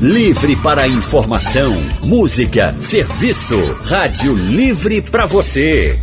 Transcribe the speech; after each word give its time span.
Livre 0.00 0.54
para 0.54 0.86
informação, 0.86 1.74
música, 2.04 2.72
serviço. 2.78 3.58
Rádio 3.82 4.32
Livre 4.32 5.02
para 5.02 5.26
você. 5.26 5.98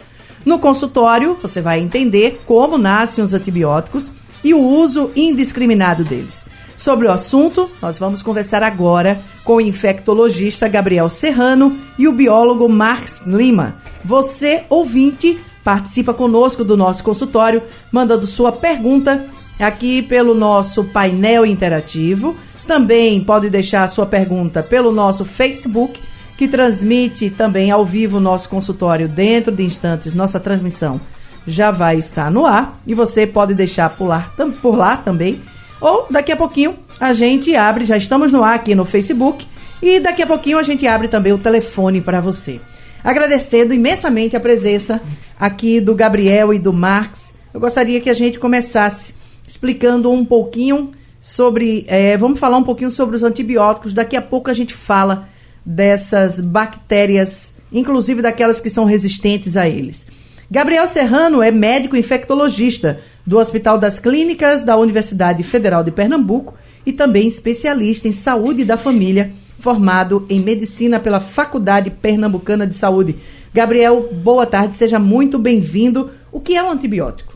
No 0.42 0.58
consultório, 0.58 1.36
você 1.42 1.60
vai 1.60 1.80
entender 1.80 2.44
como 2.46 2.78
nascem 2.78 3.22
os 3.22 3.34
antibióticos 3.34 4.10
e 4.42 4.54
o 4.54 4.60
uso 4.62 5.10
indiscriminado 5.14 6.02
deles. 6.02 6.46
Sobre 6.76 7.08
o 7.08 7.10
assunto, 7.10 7.70
nós 7.80 7.98
vamos 7.98 8.20
conversar 8.20 8.62
agora 8.62 9.18
com 9.42 9.56
o 9.56 9.60
infectologista 9.60 10.68
Gabriel 10.68 11.08
Serrano 11.08 11.76
e 11.98 12.06
o 12.06 12.12
biólogo 12.12 12.68
Marx 12.68 13.22
Lima. 13.26 13.76
Você, 14.04 14.64
ouvinte, 14.68 15.38
participa 15.64 16.12
conosco 16.12 16.62
do 16.62 16.76
nosso 16.76 17.02
consultório, 17.02 17.62
mandando 17.90 18.26
sua 18.26 18.52
pergunta 18.52 19.24
aqui 19.58 20.02
pelo 20.02 20.34
nosso 20.34 20.84
painel 20.84 21.46
interativo. 21.46 22.36
Também 22.66 23.24
pode 23.24 23.48
deixar 23.48 23.88
sua 23.88 24.04
pergunta 24.04 24.62
pelo 24.62 24.92
nosso 24.92 25.24
Facebook, 25.24 25.98
que 26.36 26.46
transmite 26.46 27.30
também 27.30 27.70
ao 27.70 27.86
vivo 27.86 28.18
o 28.18 28.20
nosso 28.20 28.50
consultório 28.50 29.08
dentro 29.08 29.50
de 29.50 29.64
instantes. 29.64 30.12
Nossa 30.12 30.38
transmissão 30.38 31.00
já 31.48 31.70
vai 31.70 31.96
estar 31.96 32.30
no 32.30 32.44
ar 32.44 32.78
e 32.86 32.92
você 32.92 33.26
pode 33.26 33.54
deixar 33.54 33.88
por 33.90 34.08
lá, 34.08 34.30
por 34.60 34.76
lá 34.76 34.96
também 34.98 35.40
ou 35.80 36.06
daqui 36.10 36.32
a 36.32 36.36
pouquinho 36.36 36.76
a 36.98 37.12
gente 37.12 37.54
abre, 37.54 37.84
já 37.84 37.96
estamos 37.96 38.32
no 38.32 38.42
ar 38.42 38.54
aqui 38.54 38.74
no 38.74 38.84
Facebook, 38.84 39.46
e 39.82 40.00
daqui 40.00 40.22
a 40.22 40.26
pouquinho 40.26 40.58
a 40.58 40.62
gente 40.62 40.86
abre 40.86 41.08
também 41.08 41.32
o 41.32 41.38
telefone 41.38 42.00
para 42.00 42.20
você. 42.20 42.60
Agradecendo 43.04 43.74
imensamente 43.74 44.36
a 44.36 44.40
presença 44.40 45.00
aqui 45.38 45.80
do 45.80 45.94
Gabriel 45.94 46.52
e 46.52 46.58
do 46.58 46.72
Marx. 46.72 47.34
Eu 47.52 47.60
gostaria 47.60 48.00
que 48.00 48.10
a 48.10 48.14
gente 48.14 48.38
começasse 48.38 49.14
explicando 49.46 50.10
um 50.10 50.24
pouquinho 50.24 50.92
sobre. 51.20 51.84
É, 51.88 52.16
vamos 52.16 52.40
falar 52.40 52.56
um 52.56 52.64
pouquinho 52.64 52.90
sobre 52.90 53.16
os 53.16 53.22
antibióticos. 53.22 53.94
Daqui 53.94 54.16
a 54.16 54.22
pouco 54.22 54.50
a 54.50 54.54
gente 54.54 54.74
fala 54.74 55.28
dessas 55.64 56.40
bactérias, 56.40 57.52
inclusive 57.72 58.22
daquelas 58.22 58.60
que 58.60 58.70
são 58.70 58.84
resistentes 58.84 59.56
a 59.56 59.68
eles. 59.68 60.06
Gabriel 60.50 60.86
Serrano 60.86 61.42
é 61.42 61.50
médico 61.50 61.96
infectologista 61.96 63.00
do 63.26 63.38
Hospital 63.38 63.76
das 63.76 63.98
Clínicas 63.98 64.62
da 64.62 64.76
Universidade 64.76 65.42
Federal 65.42 65.82
de 65.82 65.90
Pernambuco 65.90 66.54
e 66.86 66.92
também 66.92 67.26
especialista 67.26 68.06
em 68.06 68.12
saúde 68.12 68.64
da 68.64 68.78
família, 68.78 69.32
formado 69.58 70.24
em 70.30 70.38
medicina 70.38 71.00
pela 71.00 71.18
Faculdade 71.18 71.90
Pernambucana 71.90 72.66
de 72.66 72.76
Saúde. 72.76 73.16
Gabriel, 73.52 74.10
boa 74.12 74.46
tarde, 74.46 74.76
seja 74.76 74.98
muito 74.98 75.38
bem-vindo. 75.38 76.10
O 76.30 76.40
que 76.40 76.54
é 76.54 76.62
um 76.62 76.70
antibiótico? 76.70 77.34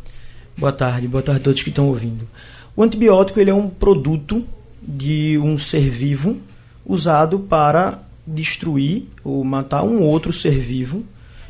Boa 0.57 0.73
tarde, 0.73 1.09
boa 1.09 1.23
tarde 1.23 1.41
a 1.41 1.45
todos 1.45 1.63
que 1.63 1.71
estão 1.71 1.89
ouvindo. 1.89 2.29
O 2.77 2.83
antibiótico 2.85 3.41
ele 3.41 3.51
é 3.51 3.55
um 3.55 3.69
produto 3.69 4.45
de 4.81 5.39
um 5.39 5.59
ser 5.59 5.91
vivo 5.91 6.37
usado 6.87 7.41
para 7.41 7.99
destruir 8.27 9.05
ou 9.25 9.43
matar 9.43 9.83
um 9.83 10.03
outro 10.03 10.33
ser 10.33 10.61
vivo. 10.61 11.05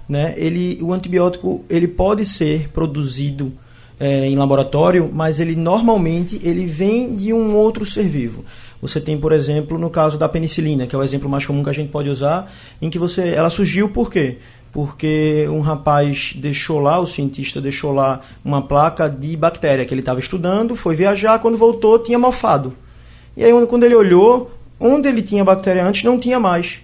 Né? 0.09 0.33
Ele, 0.37 0.79
o 0.81 0.93
antibiótico 0.93 1.65
ele 1.69 1.87
pode 1.87 2.25
ser 2.25 2.69
produzido 2.69 3.53
é, 4.01 4.27
em 4.27 4.35
laboratório, 4.35 5.11
mas 5.13 5.39
ele 5.39 5.55
normalmente 5.55 6.41
ele 6.43 6.65
vem 6.65 7.15
de 7.15 7.35
um 7.35 7.55
outro 7.55 7.85
ser 7.85 8.09
vivo. 8.09 8.43
Você 8.81 8.99
tem, 8.99 9.19
por 9.19 9.31
exemplo, 9.31 9.79
no 9.79 9.91
caso 9.91 10.17
da 10.17 10.27
penicilina, 10.27 10.87
que 10.87 10.97
é 10.97 10.99
o 10.99 11.03
exemplo 11.03 11.29
mais 11.29 11.45
comum 11.45 11.63
que 11.63 11.69
a 11.69 11.75
gente 11.75 11.91
pode 11.91 12.09
usar, 12.09 12.51
em 12.81 12.89
que 12.89 12.99
você, 12.99 13.29
ela 13.29 13.51
surgiu 13.51 13.91
por 13.91 14.11
quê? 14.11 14.39
Porque 14.73 15.47
um 15.51 15.61
rapaz 15.61 16.33
deixou 16.37 16.81
lá, 16.81 16.99
o 16.99 17.07
cientista 17.07 17.61
deixou 17.61 17.93
lá 17.93 18.23
uma 18.43 18.63
placa 18.63 19.07
de 19.11 19.37
bactéria 19.37 19.85
que 19.85 19.93
ele 19.93 20.01
estava 20.01 20.19
estudando, 20.19 20.75
foi 20.75 20.95
viajar, 20.95 21.39
quando 21.41 21.59
voltou 21.59 21.99
tinha 21.99 22.19
mofado. 22.19 22.73
E 23.37 23.45
aí 23.45 23.53
quando 23.67 23.85
ele 23.85 23.95
olhou, 23.95 24.51
onde 24.79 25.09
ele 25.09 25.21
tinha 25.21 25.45
bactéria 25.45 25.85
antes 25.85 26.05
não 26.05 26.19
tinha 26.19 26.41
mais 26.41 26.81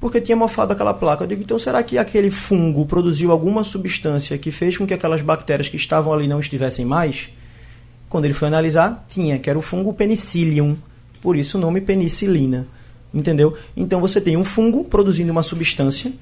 porque 0.00 0.20
tinha 0.20 0.36
mofado 0.36 0.72
aquela 0.72 0.94
placa. 0.94 1.24
Eu 1.24 1.28
digo, 1.28 1.42
então 1.42 1.58
será 1.58 1.82
que 1.82 1.98
aquele 1.98 2.30
fungo 2.30 2.84
produziu 2.86 3.30
alguma 3.30 3.64
substância 3.64 4.36
que 4.38 4.50
fez 4.50 4.76
com 4.76 4.86
que 4.86 4.94
aquelas 4.94 5.22
bactérias 5.22 5.68
que 5.68 5.76
estavam 5.76 6.12
ali 6.12 6.28
não 6.28 6.40
estivessem 6.40 6.84
mais? 6.84 7.30
Quando 8.08 8.24
ele 8.24 8.34
foi 8.34 8.48
analisar, 8.48 9.04
tinha, 9.08 9.38
que 9.38 9.50
era 9.50 9.58
o 9.58 9.62
fungo 9.62 9.92
penicillium, 9.92 10.76
por 11.20 11.36
isso 11.36 11.58
o 11.58 11.60
nome 11.60 11.80
penicilina. 11.80 12.66
Entendeu? 13.12 13.56
Então 13.76 14.00
você 14.00 14.20
tem 14.20 14.36
um 14.36 14.44
fungo 14.44 14.84
produzindo 14.84 15.32
uma 15.32 15.42
substância 15.42 16.12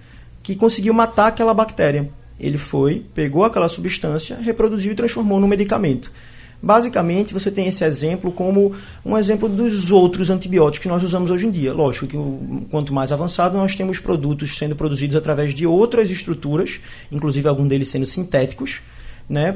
que 0.42 0.54
conseguiu 0.54 0.94
matar 0.94 1.26
aquela 1.26 1.52
bactéria. 1.52 2.08
Ele 2.38 2.58
foi, 2.58 3.04
pegou 3.14 3.44
aquela 3.44 3.68
substância, 3.68 4.36
reproduziu 4.36 4.92
e 4.92 4.94
transformou 4.94 5.40
num 5.40 5.46
medicamento. 5.46 6.10
Basicamente, 6.64 7.34
você 7.34 7.50
tem 7.50 7.68
esse 7.68 7.84
exemplo 7.84 8.32
como 8.32 8.72
um 9.04 9.18
exemplo 9.18 9.50
dos 9.50 9.92
outros 9.92 10.30
antibióticos 10.30 10.82
que 10.82 10.88
nós 10.88 11.02
usamos 11.02 11.30
hoje 11.30 11.46
em 11.46 11.50
dia. 11.50 11.74
Lógico 11.74 12.06
que 12.06 12.16
quanto 12.70 12.94
mais 12.94 13.12
avançado, 13.12 13.58
nós 13.58 13.76
temos 13.76 14.00
produtos 14.00 14.56
sendo 14.56 14.74
produzidos 14.74 15.14
através 15.14 15.52
de 15.52 15.66
outras 15.66 16.10
estruturas, 16.10 16.80
inclusive 17.12 17.46
algum 17.46 17.68
deles 17.68 17.88
sendo 17.88 18.06
sintéticos, 18.06 18.80
né, 19.28 19.52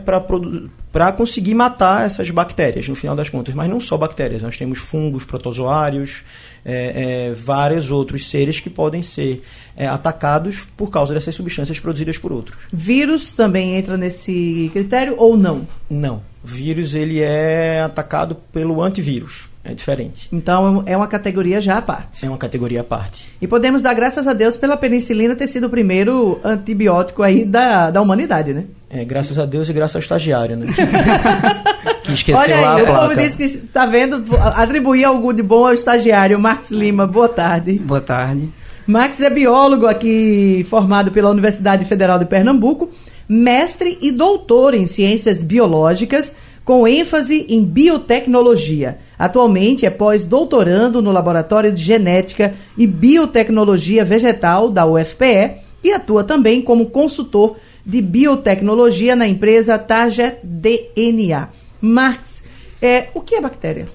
para 0.92 1.12
conseguir 1.12 1.54
matar 1.54 2.04
essas 2.04 2.30
bactérias, 2.30 2.86
no 2.88 2.94
final 2.94 3.16
das 3.16 3.30
contas. 3.30 3.54
Mas 3.54 3.70
não 3.70 3.80
só 3.80 3.96
bactérias, 3.96 4.42
nós 4.42 4.58
temos 4.58 4.78
fungos, 4.78 5.24
protozoários, 5.24 6.22
é, 6.64 7.28
é, 7.28 7.32
vários 7.32 7.90
outros 7.90 8.28
seres 8.28 8.60
que 8.60 8.68
podem 8.68 9.02
ser 9.02 9.42
é, 9.78 9.86
atacados 9.86 10.66
por 10.76 10.90
causa 10.90 11.14
dessas 11.14 11.36
substâncias 11.36 11.78
produzidas 11.78 12.18
por 12.18 12.32
outros. 12.32 12.58
Vírus 12.72 13.32
também 13.32 13.76
entra 13.76 13.96
nesse 13.96 14.68
critério 14.72 15.14
ou 15.16 15.36
não? 15.36 15.66
Não. 15.88 16.20
Vírus 16.42 16.96
ele 16.96 17.20
é 17.20 17.80
atacado 17.80 18.34
pelo 18.52 18.82
antivírus. 18.82 19.48
É 19.64 19.74
diferente. 19.74 20.28
Então 20.32 20.82
é 20.86 20.96
uma 20.96 21.06
categoria 21.06 21.60
já 21.60 21.76
à 21.76 21.82
parte. 21.82 22.24
É 22.24 22.28
uma 22.28 22.38
categoria 22.38 22.80
à 22.80 22.84
parte. 22.84 23.28
E 23.40 23.46
podemos 23.46 23.82
dar 23.82 23.92
graças 23.92 24.26
a 24.26 24.32
Deus 24.32 24.56
pela 24.56 24.76
penicilina 24.78 25.36
ter 25.36 25.46
sido 25.46 25.66
o 25.66 25.70
primeiro 25.70 26.40
antibiótico 26.42 27.22
aí 27.22 27.44
da, 27.44 27.90
da 27.90 28.00
humanidade, 28.00 28.54
né? 28.54 28.64
É, 28.88 29.04
graças 29.04 29.38
a 29.38 29.44
Deus 29.44 29.68
e 29.68 29.72
graças 29.72 29.96
ao 29.96 30.00
estagiário, 30.00 30.56
né? 30.56 30.66
que 32.02 32.12
esqueceu 32.12 32.40
Olha 32.40 32.56
aí, 32.56 32.62
lá 32.62 32.72
a 32.72 32.76
o 32.76 32.86
placa. 32.86 33.08
povo 33.08 33.20
disse 33.20 33.36
que 33.36 33.44
está 33.44 33.84
vendo, 33.84 34.24
atribuir 34.54 35.04
algo 35.04 35.32
de 35.34 35.42
bom 35.42 35.66
ao 35.66 35.74
estagiário. 35.74 36.38
Max 36.38 36.70
Lima, 36.70 37.06
boa 37.06 37.28
tarde. 37.28 37.78
Boa 37.78 38.00
tarde. 38.00 38.48
Max 38.88 39.20
é 39.20 39.28
biólogo 39.28 39.86
aqui, 39.86 40.66
formado 40.70 41.10
pela 41.12 41.28
Universidade 41.28 41.84
Federal 41.84 42.18
de 42.18 42.24
Pernambuco, 42.24 42.88
mestre 43.28 43.98
e 44.00 44.10
doutor 44.10 44.72
em 44.72 44.86
ciências 44.86 45.42
biológicas, 45.42 46.34
com 46.64 46.88
ênfase 46.88 47.44
em 47.50 47.62
biotecnologia. 47.62 48.96
Atualmente 49.18 49.84
é 49.84 49.90
pós-doutorando 49.90 51.02
no 51.02 51.12
Laboratório 51.12 51.70
de 51.70 51.82
Genética 51.82 52.54
e 52.78 52.86
Biotecnologia 52.86 54.06
Vegetal 54.06 54.70
da 54.70 54.86
UFPE 54.86 55.56
e 55.84 55.92
atua 55.92 56.24
também 56.24 56.62
como 56.62 56.86
consultor 56.86 57.58
de 57.84 58.00
biotecnologia 58.00 59.14
na 59.14 59.28
empresa 59.28 59.78
Target 59.78 60.38
DNA. 60.42 61.50
Marx, 61.78 62.42
é, 62.80 63.08
o 63.12 63.20
que 63.20 63.34
é 63.34 63.40
bactéria? 63.42 63.86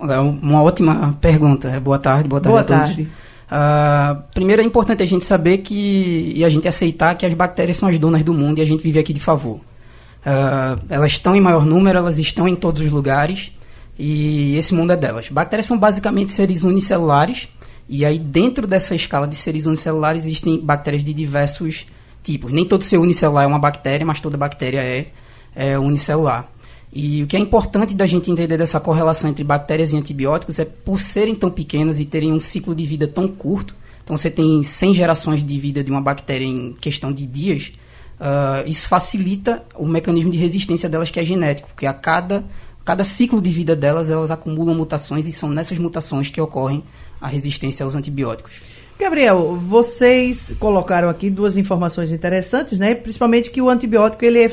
Uma 0.00 0.64
ótima 0.64 1.16
pergunta. 1.20 1.78
Boa 1.78 2.00
tarde, 2.00 2.28
boa 2.28 2.40
tarde 2.40 2.50
Boa 2.52 2.60
a 2.60 2.64
todos. 2.64 2.96
tarde. 2.96 3.08
Uh, 3.52 4.22
primeiro 4.32 4.62
é 4.62 4.64
importante 4.64 5.02
a 5.02 5.06
gente 5.06 5.26
saber 5.26 5.58
que 5.58 6.32
e 6.34 6.42
a 6.42 6.48
gente 6.48 6.66
aceitar 6.66 7.14
que 7.16 7.26
as 7.26 7.34
bactérias 7.34 7.76
são 7.76 7.86
as 7.86 7.98
donas 7.98 8.22
do 8.24 8.32
mundo 8.32 8.58
e 8.58 8.62
a 8.62 8.64
gente 8.64 8.82
vive 8.82 8.98
aqui 8.98 9.12
de 9.12 9.20
favor. 9.20 9.56
Uh, 9.56 10.80
elas 10.88 11.12
estão 11.12 11.36
em 11.36 11.40
maior 11.40 11.66
número, 11.66 11.98
elas 11.98 12.18
estão 12.18 12.48
em 12.48 12.56
todos 12.56 12.80
os 12.80 12.90
lugares 12.90 13.52
e 13.98 14.56
esse 14.56 14.72
mundo 14.72 14.94
é 14.94 14.96
delas. 14.96 15.28
Bactérias 15.28 15.66
são 15.66 15.76
basicamente 15.76 16.32
seres 16.32 16.64
unicelulares 16.64 17.46
e 17.86 18.06
aí 18.06 18.18
dentro 18.18 18.66
dessa 18.66 18.94
escala 18.94 19.28
de 19.28 19.36
seres 19.36 19.66
unicelulares 19.66 20.24
existem 20.24 20.58
bactérias 20.58 21.04
de 21.04 21.12
diversos 21.12 21.84
tipos. 22.22 22.50
Nem 22.52 22.64
todo 22.64 22.82
ser 22.82 22.96
unicelular 22.96 23.44
é 23.44 23.46
uma 23.46 23.58
bactéria, 23.58 24.06
mas 24.06 24.18
toda 24.18 24.38
bactéria 24.38 24.80
é, 24.80 25.08
é 25.54 25.78
unicelular. 25.78 26.48
E 26.92 27.22
o 27.22 27.26
que 27.26 27.36
é 27.36 27.40
importante 27.40 27.94
da 27.94 28.06
gente 28.06 28.30
entender 28.30 28.58
dessa 28.58 28.78
correlação 28.78 29.30
entre 29.30 29.42
bactérias 29.42 29.94
e 29.94 29.96
antibióticos 29.96 30.58
é 30.58 30.64
por 30.66 31.00
serem 31.00 31.34
tão 31.34 31.50
pequenas 31.50 31.98
e 31.98 32.04
terem 32.04 32.32
um 32.32 32.40
ciclo 32.40 32.74
de 32.74 32.84
vida 32.84 33.08
tão 33.08 33.26
curto, 33.26 33.74
Então 34.04 34.16
você 34.16 34.30
tem 34.30 34.62
100 34.62 34.94
gerações 34.94 35.42
de 35.42 35.58
vida 35.58 35.82
de 35.82 35.90
uma 35.90 36.00
bactéria 36.00 36.44
em 36.44 36.74
questão 36.74 37.10
de 37.10 37.24
dias. 37.24 37.72
Uh, 38.20 38.68
isso 38.68 38.88
facilita 38.88 39.64
o 39.74 39.86
mecanismo 39.86 40.30
de 40.30 40.36
resistência 40.36 40.88
delas 40.88 41.10
que 41.10 41.18
é 41.18 41.24
genético, 41.24 41.68
porque 41.68 41.86
a 41.86 41.94
cada, 41.94 42.44
cada 42.84 43.04
ciclo 43.04 43.40
de 43.40 43.50
vida 43.50 43.74
delas, 43.74 44.10
elas 44.10 44.30
acumulam 44.30 44.74
mutações 44.74 45.26
e 45.26 45.32
são 45.32 45.48
nessas 45.48 45.78
mutações 45.78 46.28
que 46.28 46.40
ocorrem 46.40 46.84
a 47.20 47.26
resistência 47.26 47.84
aos 47.84 47.94
antibióticos. 47.94 48.52
Gabriel, 48.98 49.56
vocês 49.56 50.54
colocaram 50.60 51.08
aqui 51.08 51.30
duas 51.30 51.56
informações 51.56 52.12
interessantes, 52.12 52.78
né? 52.78 52.94
Principalmente 52.94 53.50
que 53.50 53.62
o 53.62 53.68
antibiótico 53.68 54.24
ele 54.24 54.44
é 54.44 54.48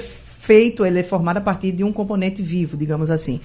feito, 0.49 0.83
ele 0.83 1.01
é 1.01 1.03
formado 1.03 1.37
a 1.37 1.41
partir 1.41 1.71
de 1.71 1.83
um 1.83 1.93
componente 1.93 2.41
vivo, 2.41 2.75
digamos 2.75 3.11
assim. 3.11 3.39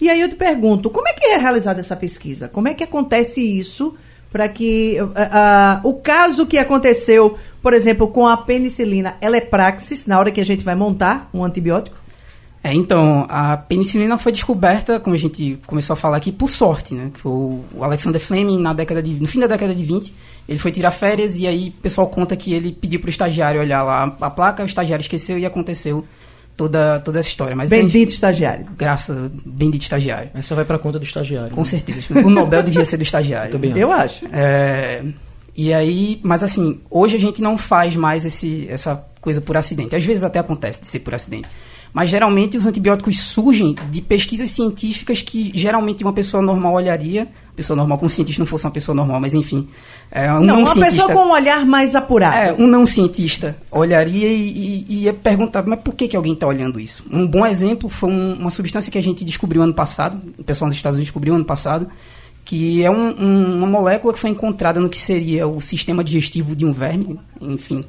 E 0.00 0.10
aí 0.10 0.20
eu 0.20 0.28
te 0.28 0.34
pergunto, 0.34 0.90
como 0.90 1.06
é 1.06 1.12
que 1.12 1.24
é 1.24 1.36
realizada 1.36 1.78
essa 1.78 1.94
pesquisa? 1.94 2.48
Como 2.48 2.66
é 2.66 2.74
que 2.74 2.82
acontece 2.82 3.40
isso 3.40 3.94
para 4.32 4.48
que 4.48 4.96
uh, 5.00 5.04
uh, 5.04 5.88
o 5.88 5.94
caso 5.94 6.46
que 6.46 6.58
aconteceu, 6.58 7.38
por 7.62 7.72
exemplo, 7.72 8.08
com 8.08 8.26
a 8.26 8.36
penicilina, 8.36 9.14
ela 9.20 9.36
é 9.36 9.40
praxis 9.40 10.04
na 10.04 10.18
hora 10.18 10.32
que 10.32 10.40
a 10.40 10.44
gente 10.44 10.64
vai 10.64 10.74
montar 10.74 11.30
um 11.32 11.44
antibiótico? 11.44 11.96
É, 12.60 12.74
então, 12.74 13.24
a 13.28 13.56
penicilina 13.56 14.18
foi 14.18 14.32
descoberta, 14.32 14.98
como 14.98 15.14
a 15.14 15.18
gente 15.18 15.60
começou 15.64 15.94
a 15.94 15.96
falar 15.96 16.16
aqui, 16.16 16.32
por 16.32 16.50
sorte, 16.50 16.92
né? 16.92 17.12
O 17.24 17.62
Alexander 17.80 18.20
Fleming, 18.20 18.58
na 18.58 18.72
década 18.72 19.00
de, 19.00 19.14
no 19.14 19.28
fim 19.28 19.38
da 19.38 19.46
década 19.46 19.72
de 19.72 19.84
20, 19.84 20.12
ele 20.48 20.58
foi 20.58 20.72
tirar 20.72 20.90
férias 20.90 21.36
e 21.36 21.46
aí 21.46 21.68
o 21.68 21.80
pessoal 21.80 22.08
conta 22.08 22.34
que 22.34 22.52
ele 22.52 22.72
pediu 22.72 22.98
para 22.98 23.06
o 23.06 23.10
estagiário 23.10 23.60
olhar 23.60 23.84
lá 23.84 24.16
a 24.20 24.28
placa, 24.28 24.64
o 24.64 24.66
estagiário 24.66 25.02
esqueceu 25.02 25.38
e 25.38 25.46
aconteceu 25.46 26.04
toda, 26.58 26.98
toda 26.98 27.20
essa 27.20 27.28
história. 27.28 27.54
Mas 27.54 27.70
bendito 27.70 28.10
estagiário. 28.10 28.66
Graças, 28.76 29.16
bendito 29.46 29.82
estagiário. 29.82 30.30
Essa 30.34 30.56
vai 30.56 30.64
para 30.64 30.76
conta 30.76 30.98
do 30.98 31.04
estagiário. 31.04 31.52
Com 31.52 31.60
né? 31.60 31.66
certeza. 31.66 32.00
O 32.22 32.28
Nobel 32.28 32.64
devia 32.64 32.84
ser 32.84 32.96
do 32.96 33.04
estagiário. 33.04 33.52
Também 33.52 33.78
Eu 33.78 33.92
acho. 33.92 34.26
É, 34.32 35.02
e 35.56 35.72
aí, 35.72 36.20
mas 36.22 36.42
assim, 36.42 36.80
hoje 36.90 37.16
a 37.16 37.20
gente 37.20 37.40
não 37.40 37.56
faz 37.56 37.94
mais 37.94 38.26
esse, 38.26 38.66
essa 38.68 39.02
coisa 39.20 39.40
por 39.40 39.56
acidente. 39.56 39.94
Às 39.94 40.04
vezes 40.04 40.24
até 40.24 40.40
acontece 40.40 40.80
de 40.80 40.88
ser 40.88 40.98
por 40.98 41.14
acidente. 41.14 41.48
Mas 41.92 42.10
geralmente 42.10 42.56
os 42.56 42.66
antibióticos 42.66 43.20
surgem 43.20 43.74
de 43.90 44.02
pesquisas 44.02 44.50
científicas 44.50 45.22
que 45.22 45.52
geralmente 45.54 46.02
uma 46.02 46.12
pessoa 46.12 46.42
normal 46.42 46.74
olharia. 46.74 47.28
Pessoa 47.58 47.76
normal, 47.76 47.98
como 47.98 48.08
cientista 48.08 48.40
não 48.40 48.46
fosse 48.46 48.64
uma 48.64 48.70
pessoa 48.70 48.94
normal, 48.94 49.18
mas 49.18 49.34
enfim. 49.34 49.68
É, 50.12 50.32
um 50.32 50.34
não, 50.34 50.42
não 50.42 50.58
uma 50.58 50.72
cientista, 50.72 51.02
pessoa 51.02 51.12
com 51.12 51.28
um 51.28 51.32
olhar 51.32 51.66
mais 51.66 51.96
apurado. 51.96 52.36
É, 52.36 52.52
um 52.52 52.68
não 52.68 52.86
cientista 52.86 53.56
olharia 53.68 54.28
e, 54.28 54.48
e, 54.48 54.86
e 54.88 55.02
ia 55.02 55.12
perguntar, 55.12 55.66
mas 55.66 55.80
por 55.80 55.92
que, 55.92 56.06
que 56.06 56.16
alguém 56.16 56.34
está 56.34 56.46
olhando 56.46 56.78
isso? 56.78 57.04
Um 57.10 57.26
bom 57.26 57.44
exemplo 57.44 57.88
foi 57.88 58.10
um, 58.10 58.34
uma 58.34 58.50
substância 58.50 58.92
que 58.92 58.96
a 58.96 59.02
gente 59.02 59.24
descobriu 59.24 59.60
ano 59.60 59.74
passado, 59.74 60.20
o 60.38 60.44
pessoal 60.44 60.68
nos 60.68 60.76
Estados 60.76 60.94
Unidos 60.94 61.08
descobriu 61.08 61.34
ano 61.34 61.44
passado, 61.44 61.88
que 62.44 62.84
é 62.84 62.90
um, 62.92 63.08
um, 63.20 63.56
uma 63.56 63.66
molécula 63.66 64.14
que 64.14 64.20
foi 64.20 64.30
encontrada 64.30 64.78
no 64.78 64.88
que 64.88 65.00
seria 65.00 65.48
o 65.48 65.60
sistema 65.60 66.04
digestivo 66.04 66.54
de 66.54 66.64
um 66.64 66.72
verme, 66.72 67.18
enfim. 67.40 67.84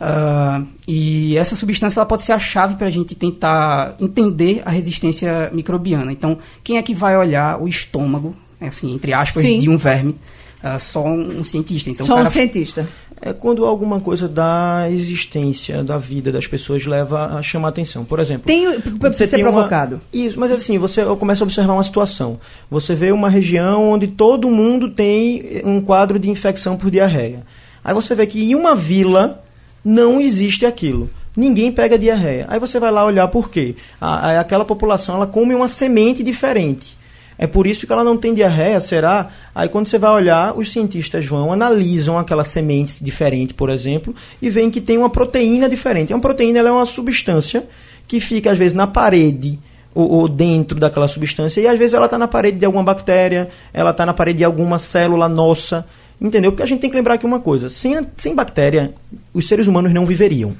Uh, 0.00 0.66
e 0.86 1.36
essa 1.36 1.56
substância 1.56 1.98
ela 1.98 2.06
pode 2.06 2.22
ser 2.22 2.32
a 2.32 2.38
chave 2.38 2.76
para 2.76 2.86
a 2.86 2.90
gente 2.90 3.16
tentar 3.16 3.96
entender 3.98 4.62
a 4.64 4.70
resistência 4.70 5.50
microbiana. 5.52 6.12
Então, 6.12 6.38
quem 6.62 6.78
é 6.78 6.82
que 6.82 6.94
vai 6.94 7.18
olhar 7.18 7.60
o 7.60 7.66
estômago, 7.66 8.36
assim, 8.68 8.94
entre 8.94 9.12
aspas, 9.12 9.42
Sim. 9.42 9.58
de 9.58 9.68
um 9.68 9.76
verme? 9.76 10.16
Uh, 10.62 10.78
só 10.78 11.04
um, 11.06 11.42
cientista. 11.42 11.90
Então, 11.90 12.06
só 12.06 12.16
cara... 12.16 12.28
um 12.28 12.30
cientista. 12.30 12.86
É 13.22 13.32
quando 13.34 13.66
alguma 13.66 14.00
coisa 14.00 14.26
da 14.26 14.86
existência, 14.90 15.84
da 15.84 15.98
vida 15.98 16.32
das 16.32 16.46
pessoas 16.46 16.86
leva 16.86 17.36
a 17.36 17.42
chamar 17.42 17.68
atenção. 17.68 18.02
Por 18.04 18.18
exemplo, 18.18 18.46
tem, 18.46 18.66
você 18.98 19.26
ser 19.26 19.36
tem 19.36 19.44
provocado. 19.44 19.96
Uma... 19.96 20.24
Isso, 20.26 20.40
mas 20.40 20.50
assim, 20.50 20.78
você 20.78 21.04
começa 21.18 21.44
a 21.44 21.46
observar 21.46 21.74
uma 21.74 21.82
situação. 21.82 22.40
Você 22.70 22.94
vê 22.94 23.12
uma 23.12 23.28
região 23.28 23.90
onde 23.90 24.06
todo 24.06 24.50
mundo 24.50 24.88
tem 24.88 25.60
um 25.64 25.82
quadro 25.82 26.18
de 26.18 26.30
infecção 26.30 26.78
por 26.78 26.90
diarreia. 26.90 27.42
Aí 27.84 27.92
você 27.92 28.14
vê 28.14 28.26
que 28.26 28.42
em 28.42 28.54
uma 28.54 28.74
vila 28.74 29.42
não 29.84 30.20
existe 30.20 30.64
aquilo. 30.64 31.10
Ninguém 31.36 31.70
pega 31.70 31.98
diarreia. 31.98 32.46
Aí 32.48 32.58
você 32.58 32.80
vai 32.80 32.90
lá 32.90 33.04
olhar 33.04 33.28
por 33.28 33.50
quê. 33.50 33.76
A, 34.00 34.40
aquela 34.40 34.64
população 34.64 35.16
ela 35.16 35.26
come 35.26 35.54
uma 35.54 35.68
semente 35.68 36.22
diferente. 36.22 36.98
É 37.42 37.46
por 37.46 37.66
isso 37.66 37.86
que 37.86 37.92
ela 37.92 38.04
não 38.04 38.18
tem 38.18 38.34
diarreia, 38.34 38.78
será? 38.82 39.30
Aí 39.54 39.66
quando 39.66 39.86
você 39.86 39.96
vai 39.96 40.10
olhar, 40.10 40.54
os 40.54 40.70
cientistas 40.70 41.24
vão, 41.24 41.50
analisam 41.50 42.18
aquela 42.18 42.44
semente 42.44 43.02
diferente, 43.02 43.54
por 43.54 43.70
exemplo, 43.70 44.14
e 44.42 44.50
veem 44.50 44.68
que 44.70 44.78
tem 44.78 44.98
uma 44.98 45.08
proteína 45.08 45.66
diferente. 45.66 46.12
Uma 46.12 46.20
proteína 46.20 46.58
é 46.58 46.70
uma 46.70 46.84
substância 46.84 47.66
que 48.06 48.20
fica, 48.20 48.52
às 48.52 48.58
vezes, 48.58 48.74
na 48.74 48.86
parede 48.86 49.58
ou, 49.94 50.06
ou 50.06 50.28
dentro 50.28 50.78
daquela 50.78 51.08
substância, 51.08 51.62
e 51.62 51.66
às 51.66 51.78
vezes 51.78 51.94
ela 51.94 52.04
está 52.04 52.18
na 52.18 52.28
parede 52.28 52.58
de 52.58 52.66
alguma 52.66 52.84
bactéria, 52.84 53.48
ela 53.72 53.92
está 53.92 54.04
na 54.04 54.12
parede 54.12 54.38
de 54.38 54.44
alguma 54.44 54.78
célula 54.78 55.26
nossa. 55.26 55.86
Entendeu? 56.20 56.52
Porque 56.52 56.62
a 56.62 56.66
gente 56.66 56.80
tem 56.80 56.90
que 56.90 56.96
lembrar 56.96 57.14
aqui 57.14 57.24
uma 57.24 57.40
coisa: 57.40 57.70
sem, 57.70 57.98
sem 58.18 58.34
bactéria, 58.34 58.92
os 59.32 59.48
seres 59.48 59.66
humanos 59.66 59.94
não 59.94 60.04
viveriam. 60.04 60.54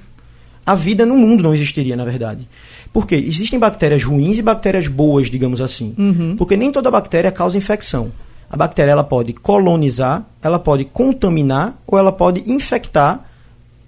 A 0.64 0.74
vida 0.74 1.04
no 1.04 1.18
mundo 1.18 1.42
não 1.42 1.54
existiria, 1.54 1.94
na 1.94 2.06
verdade. 2.06 2.48
Porque 2.92 3.14
existem 3.14 3.58
bactérias 3.58 4.02
ruins 4.02 4.38
e 4.38 4.42
bactérias 4.42 4.88
boas, 4.88 5.30
digamos 5.30 5.60
assim. 5.60 5.94
Uhum. 5.96 6.36
Porque 6.36 6.56
nem 6.56 6.72
toda 6.72 6.90
bactéria 6.90 7.30
causa 7.30 7.56
infecção. 7.56 8.10
A 8.50 8.56
bactéria 8.56 8.90
ela 8.90 9.04
pode 9.04 9.32
colonizar, 9.32 10.24
ela 10.42 10.58
pode 10.58 10.84
contaminar 10.84 11.78
ou 11.86 11.96
ela 11.96 12.10
pode 12.10 12.42
infectar 12.50 13.24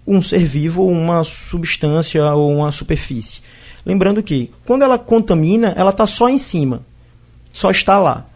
um 0.07 0.23
ser 0.23 0.45
vivo, 0.45 0.87
uma 0.87 1.25
substância 1.25 2.25
ou 2.33 2.53
uma 2.53 2.71
superfície. 2.71 3.41
Lembrando 3.85 4.23
que 4.23 4.51
quando 4.65 4.83
ela 4.83 4.99
contamina, 4.99 5.75
ela 5.77 5.91
está 5.91 6.07
só 6.07 6.29
em 6.29 6.39
cima, 6.39 6.83
só 7.53 7.71
está 7.71 7.99
lá. 7.99 8.27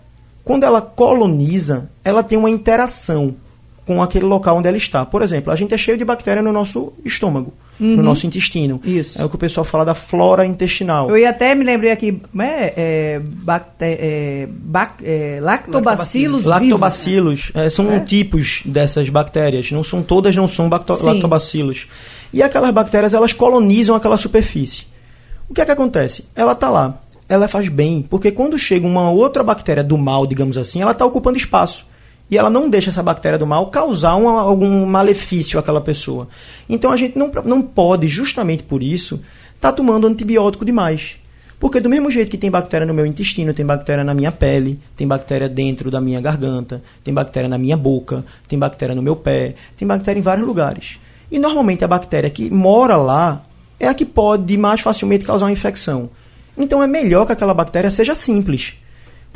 Quando 0.44 0.64
ela 0.64 0.80
coloniza, 0.80 1.88
ela 2.04 2.22
tem 2.22 2.36
uma 2.36 2.50
interação 2.50 3.34
com 3.84 4.02
aquele 4.02 4.26
local 4.26 4.58
onde 4.58 4.68
ela 4.68 4.76
está. 4.76 5.04
Por 5.06 5.22
exemplo, 5.22 5.52
a 5.52 5.56
gente 5.56 5.72
é 5.72 5.78
cheio 5.78 5.96
de 5.96 6.04
bactéria 6.04 6.42
no 6.42 6.52
nosso 6.52 6.92
estômago, 7.04 7.52
uhum. 7.80 7.96
no 7.96 8.02
nosso 8.02 8.26
intestino. 8.26 8.80
Isso. 8.84 9.20
É 9.20 9.24
o 9.24 9.28
que 9.28 9.36
o 9.36 9.38
pessoal 9.38 9.64
fala 9.64 9.84
da 9.84 9.94
flora 9.94 10.44
intestinal. 10.44 11.08
Eu 11.10 11.18
ia 11.18 11.30
até 11.30 11.54
me 11.54 11.64
lembrei 11.64 11.90
aqui, 11.90 12.20
é, 12.38 12.72
é, 12.76 13.22
é, 13.80 14.48
é, 15.02 15.40
lactobacilos. 15.40 16.44
Lactobacilos 16.44 17.52
é, 17.54 17.70
são 17.70 17.92
é? 17.92 18.00
tipos 18.00 18.62
dessas 18.64 19.08
bactérias. 19.08 19.70
Não 19.70 19.84
são 19.84 20.02
todas, 20.02 20.34
não 20.34 20.48
são 20.48 20.68
lactobacilos. 20.68 21.86
E 22.32 22.42
aquelas 22.42 22.70
bactérias 22.72 23.14
elas 23.14 23.32
colonizam 23.32 23.94
aquela 23.94 24.16
superfície. 24.16 24.84
O 25.48 25.54
que 25.54 25.60
é 25.60 25.64
que 25.64 25.70
acontece? 25.70 26.24
Ela 26.34 26.52
está 26.52 26.68
lá 26.68 27.00
ela 27.28 27.48
faz 27.48 27.68
bem, 27.68 28.02
porque 28.02 28.30
quando 28.30 28.58
chega 28.58 28.86
uma 28.86 29.10
outra 29.10 29.42
bactéria 29.42 29.82
do 29.82 29.98
mal, 29.98 30.26
digamos 30.26 30.56
assim, 30.56 30.80
ela 30.80 30.92
está 30.92 31.04
ocupando 31.04 31.36
espaço. 31.36 31.86
E 32.30 32.36
ela 32.36 32.50
não 32.50 32.68
deixa 32.68 32.90
essa 32.90 33.02
bactéria 33.02 33.38
do 33.38 33.46
mal 33.46 33.70
causar 33.70 34.16
uma, 34.16 34.40
algum 34.40 34.84
malefício 34.84 35.58
àquela 35.58 35.80
pessoa. 35.80 36.26
Então 36.68 36.90
a 36.90 36.96
gente 36.96 37.16
não, 37.16 37.30
não 37.44 37.62
pode, 37.62 38.08
justamente 38.08 38.64
por 38.64 38.82
isso, 38.82 39.20
estar 39.54 39.70
tá 39.70 39.72
tomando 39.72 40.06
antibiótico 40.06 40.64
demais. 40.64 41.16
Porque 41.58 41.80
do 41.80 41.88
mesmo 41.88 42.10
jeito 42.10 42.30
que 42.30 42.36
tem 42.36 42.50
bactéria 42.50 42.86
no 42.86 42.92
meu 42.92 43.06
intestino, 43.06 43.54
tem 43.54 43.64
bactéria 43.64 44.04
na 44.04 44.12
minha 44.12 44.30
pele, 44.30 44.78
tem 44.94 45.06
bactéria 45.06 45.48
dentro 45.48 45.90
da 45.90 46.00
minha 46.00 46.20
garganta, 46.20 46.82
tem 47.02 47.14
bactéria 47.14 47.48
na 47.48 47.56
minha 47.56 47.76
boca, 47.76 48.24
tem 48.46 48.58
bactéria 48.58 48.94
no 48.94 49.02
meu 49.02 49.16
pé, 49.16 49.54
tem 49.76 49.88
bactéria 49.88 50.18
em 50.18 50.22
vários 50.22 50.46
lugares. 50.46 50.98
E 51.30 51.38
normalmente 51.38 51.84
a 51.84 51.88
bactéria 51.88 52.28
que 52.28 52.50
mora 52.50 52.96
lá 52.96 53.42
é 53.80 53.88
a 53.88 53.94
que 53.94 54.04
pode 54.04 54.56
mais 54.56 54.80
facilmente 54.80 55.24
causar 55.24 55.46
uma 55.46 55.52
infecção. 55.52 56.10
Então 56.58 56.82
é 56.82 56.86
melhor 56.86 57.26
que 57.26 57.32
aquela 57.32 57.54
bactéria 57.54 57.90
seja 57.90 58.14
simples. 58.14 58.76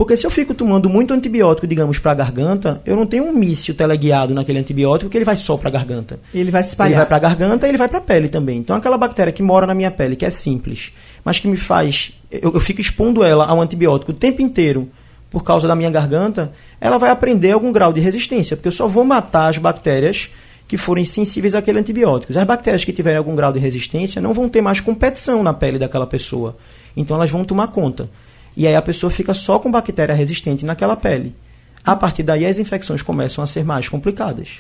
Porque 0.00 0.16
se 0.16 0.26
eu 0.26 0.30
fico 0.30 0.54
tomando 0.54 0.88
muito 0.88 1.12
antibiótico, 1.12 1.66
digamos, 1.66 1.98
para 1.98 2.12
a 2.12 2.14
garganta, 2.14 2.80
eu 2.86 2.96
não 2.96 3.04
tenho 3.04 3.22
um 3.22 3.34
míssil 3.34 3.74
teleguiado 3.74 4.32
naquele 4.32 4.58
antibiótico 4.58 5.10
que 5.10 5.18
ele 5.18 5.26
vai 5.26 5.36
só 5.36 5.58
para 5.58 5.68
a 5.68 5.72
garganta. 5.72 6.18
Ele 6.32 6.50
vai 6.50 6.62
se 6.62 6.70
espalhar. 6.70 6.92
Ele 6.92 6.98
vai 7.00 7.06
para 7.06 7.16
a 7.18 7.20
garganta 7.20 7.66
e 7.66 7.70
ele 7.70 7.76
vai 7.76 7.86
para 7.86 7.98
a 7.98 8.00
pele 8.00 8.30
também. 8.30 8.56
Então 8.56 8.74
aquela 8.74 8.96
bactéria 8.96 9.30
que 9.30 9.42
mora 9.42 9.66
na 9.66 9.74
minha 9.74 9.90
pele, 9.90 10.16
que 10.16 10.24
é 10.24 10.30
simples, 10.30 10.90
mas 11.22 11.38
que 11.38 11.46
me 11.46 11.58
faz... 11.58 12.12
Eu, 12.32 12.50
eu 12.54 12.60
fico 12.60 12.80
expondo 12.80 13.22
ela 13.22 13.44
ao 13.44 13.60
antibiótico 13.60 14.12
o 14.12 14.14
tempo 14.14 14.40
inteiro 14.40 14.88
por 15.30 15.44
causa 15.44 15.68
da 15.68 15.76
minha 15.76 15.90
garganta, 15.90 16.50
ela 16.80 16.96
vai 16.96 17.10
aprender 17.10 17.50
algum 17.50 17.70
grau 17.70 17.92
de 17.92 18.00
resistência, 18.00 18.56
porque 18.56 18.68
eu 18.68 18.72
só 18.72 18.88
vou 18.88 19.04
matar 19.04 19.48
as 19.48 19.58
bactérias 19.58 20.30
que 20.66 20.78
forem 20.78 21.04
sensíveis 21.04 21.54
àquele 21.54 21.78
antibiótico. 21.78 22.32
As 22.34 22.46
bactérias 22.46 22.86
que 22.86 22.92
tiverem 22.94 23.18
algum 23.18 23.36
grau 23.36 23.52
de 23.52 23.58
resistência 23.58 24.22
não 24.22 24.32
vão 24.32 24.48
ter 24.48 24.62
mais 24.62 24.80
competição 24.80 25.42
na 25.42 25.52
pele 25.52 25.78
daquela 25.78 26.06
pessoa. 26.06 26.56
Então 26.96 27.18
elas 27.18 27.30
vão 27.30 27.44
tomar 27.44 27.68
conta. 27.68 28.08
E 28.56 28.66
aí 28.66 28.74
a 28.74 28.82
pessoa 28.82 29.10
fica 29.10 29.34
só 29.34 29.58
com 29.58 29.70
bactéria 29.70 30.14
resistente 30.14 30.64
naquela 30.64 30.96
pele. 30.96 31.34
A 31.84 31.96
partir 31.96 32.22
daí 32.22 32.44
as 32.44 32.58
infecções 32.58 33.02
começam 33.02 33.42
a 33.42 33.46
ser 33.46 33.64
mais 33.64 33.88
complicadas. 33.88 34.58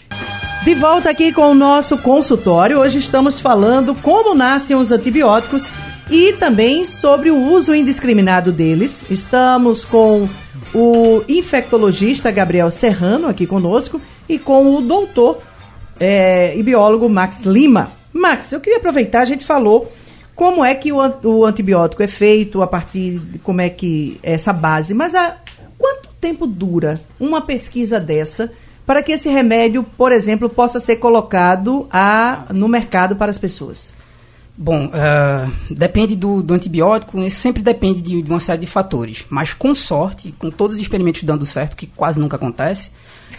De 0.64 0.74
volta 0.74 1.10
aqui 1.10 1.32
com 1.32 1.50
o 1.50 1.54
nosso 1.54 1.96
consultório, 1.98 2.80
hoje 2.80 2.98
estamos 2.98 3.40
falando 3.40 3.94
como 3.94 4.34
nascem 4.34 4.76
os 4.76 4.92
antibióticos 4.92 5.70
e 6.10 6.34
também 6.34 6.84
sobre 6.84 7.30
o 7.30 7.36
uso 7.36 7.74
indiscriminado 7.74 8.52
deles. 8.52 9.04
Estamos 9.08 9.84
com 9.84 10.28
o 10.74 11.22
infectologista 11.28 12.30
Gabriel 12.30 12.70
Serrano 12.70 13.26
aqui 13.26 13.46
conosco 13.46 14.00
e 14.28 14.38
com 14.38 14.74
o 14.74 14.80
doutor 14.80 15.38
é, 15.98 16.56
e 16.56 16.62
biólogo 16.62 17.08
Max 17.08 17.42
Lima. 17.42 17.92
Max, 18.12 18.52
eu 18.52 18.60
queria 18.60 18.78
aproveitar, 18.78 19.22
a 19.22 19.26
gente 19.26 19.44
falou 19.44 19.90
como 20.40 20.64
é 20.64 20.74
que 20.74 20.90
o, 20.90 20.96
o 21.24 21.44
antibiótico 21.44 22.02
é 22.02 22.06
feito, 22.06 22.62
a 22.62 22.66
partir 22.66 23.18
de 23.18 23.38
como 23.40 23.60
é 23.60 23.68
que 23.68 24.18
é 24.22 24.32
essa 24.32 24.54
base. 24.54 24.94
Mas 24.94 25.14
há, 25.14 25.36
quanto 25.76 26.08
tempo 26.18 26.46
dura 26.46 26.98
uma 27.20 27.42
pesquisa 27.42 28.00
dessa 28.00 28.50
para 28.86 29.02
que 29.02 29.12
esse 29.12 29.28
remédio, 29.28 29.82
por 29.82 30.12
exemplo, 30.12 30.48
possa 30.48 30.80
ser 30.80 30.96
colocado 30.96 31.86
a, 31.92 32.46
no 32.54 32.68
mercado 32.68 33.16
para 33.16 33.30
as 33.30 33.36
pessoas? 33.36 33.92
Bom, 34.56 34.86
uh, 34.86 35.52
depende 35.70 36.16
do, 36.16 36.42
do, 36.42 36.54
antibiótico, 36.54 37.20
isso 37.20 37.38
sempre 37.38 37.62
depende 37.62 38.00
de, 38.00 38.22
de, 38.22 38.30
uma 38.30 38.40
série 38.40 38.62
de 38.62 38.66
fatores. 38.66 39.26
Mas 39.28 39.52
com 39.52 39.74
sorte, 39.74 40.32
com 40.38 40.50
todos 40.50 40.76
os 40.76 40.80
experimentos 40.80 41.22
dando 41.22 41.44
certo, 41.44 41.76
que 41.76 41.86
quase 41.86 42.18
nunca 42.18 42.36
acontece, 42.36 42.90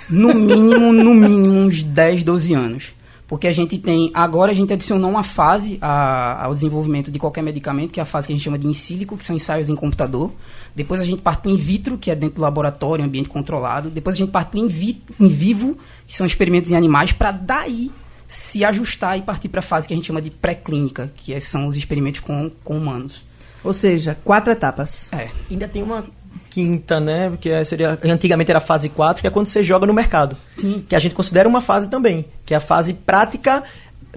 no 0.07 0.35
mínimo, 0.35 0.93
no 0.93 1.15
mínimo 1.15 1.61
uns 1.61 1.83
10, 1.83 2.21
12 2.21 2.53
anos. 2.53 2.93
Porque 3.31 3.47
a 3.47 3.53
gente 3.53 3.77
tem, 3.77 4.11
agora 4.13 4.51
a 4.51 4.53
gente 4.53 4.73
adicionou 4.73 5.09
uma 5.09 5.23
fase 5.23 5.77
a, 5.81 6.43
ao 6.43 6.53
desenvolvimento 6.53 7.09
de 7.09 7.17
qualquer 7.17 7.41
medicamento, 7.41 7.89
que 7.89 8.01
é 8.01 8.03
a 8.03 8.05
fase 8.05 8.27
que 8.27 8.33
a 8.33 8.35
gente 8.35 8.43
chama 8.43 8.59
de 8.59 8.67
in 8.67 8.73
silico, 8.73 9.15
que 9.15 9.23
são 9.23 9.33
ensaios 9.33 9.69
em 9.69 9.75
computador. 9.75 10.33
Depois 10.75 10.99
a 10.99 11.05
gente 11.05 11.21
parte 11.21 11.43
para 11.43 11.49
o 11.49 11.53
in 11.53 11.55
vitro, 11.55 11.97
que 11.97 12.11
é 12.11 12.15
dentro 12.15 12.35
do 12.35 12.41
laboratório, 12.41 13.05
ambiente 13.05 13.29
controlado. 13.29 13.89
Depois 13.89 14.17
a 14.17 14.19
gente 14.19 14.31
parte 14.31 14.49
para 14.49 14.59
o 14.59 14.65
in, 14.65 15.01
in 15.17 15.27
vivo, 15.29 15.77
que 16.05 16.13
são 16.13 16.27
experimentos 16.27 16.73
em 16.73 16.75
animais, 16.75 17.13
para 17.13 17.31
daí 17.31 17.89
se 18.27 18.65
ajustar 18.65 19.17
e 19.17 19.21
partir 19.21 19.47
para 19.47 19.59
a 19.59 19.63
fase 19.63 19.87
que 19.87 19.93
a 19.93 19.95
gente 19.95 20.07
chama 20.07 20.21
de 20.21 20.29
pré-clínica, 20.29 21.09
que 21.15 21.33
é, 21.33 21.39
são 21.39 21.67
os 21.67 21.77
experimentos 21.77 22.19
com, 22.19 22.51
com 22.65 22.75
humanos. 22.75 23.23
Ou 23.63 23.73
seja, 23.73 24.17
quatro 24.25 24.51
etapas. 24.51 25.07
É. 25.09 25.29
Ainda 25.49 25.69
tem 25.69 25.81
uma 25.81 26.05
quinta, 26.51 26.99
né? 26.99 27.31
Que 27.39 27.49
é, 27.49 27.63
seria, 27.63 27.97
antigamente 28.03 28.51
era 28.51 28.57
a 28.57 28.61
fase 28.61 28.89
4, 28.89 29.21
que 29.21 29.27
é 29.27 29.31
quando 29.31 29.47
você 29.47 29.63
joga 29.63 29.87
no 29.87 29.93
mercado. 29.93 30.37
Sim. 30.57 30.85
Que 30.87 30.95
a 30.95 30.99
gente 30.99 31.15
considera 31.15 31.47
uma 31.47 31.61
fase 31.61 31.87
também, 31.87 32.25
que 32.45 32.53
é 32.53 32.57
a 32.57 32.61
fase 32.61 32.93
prática 32.93 33.63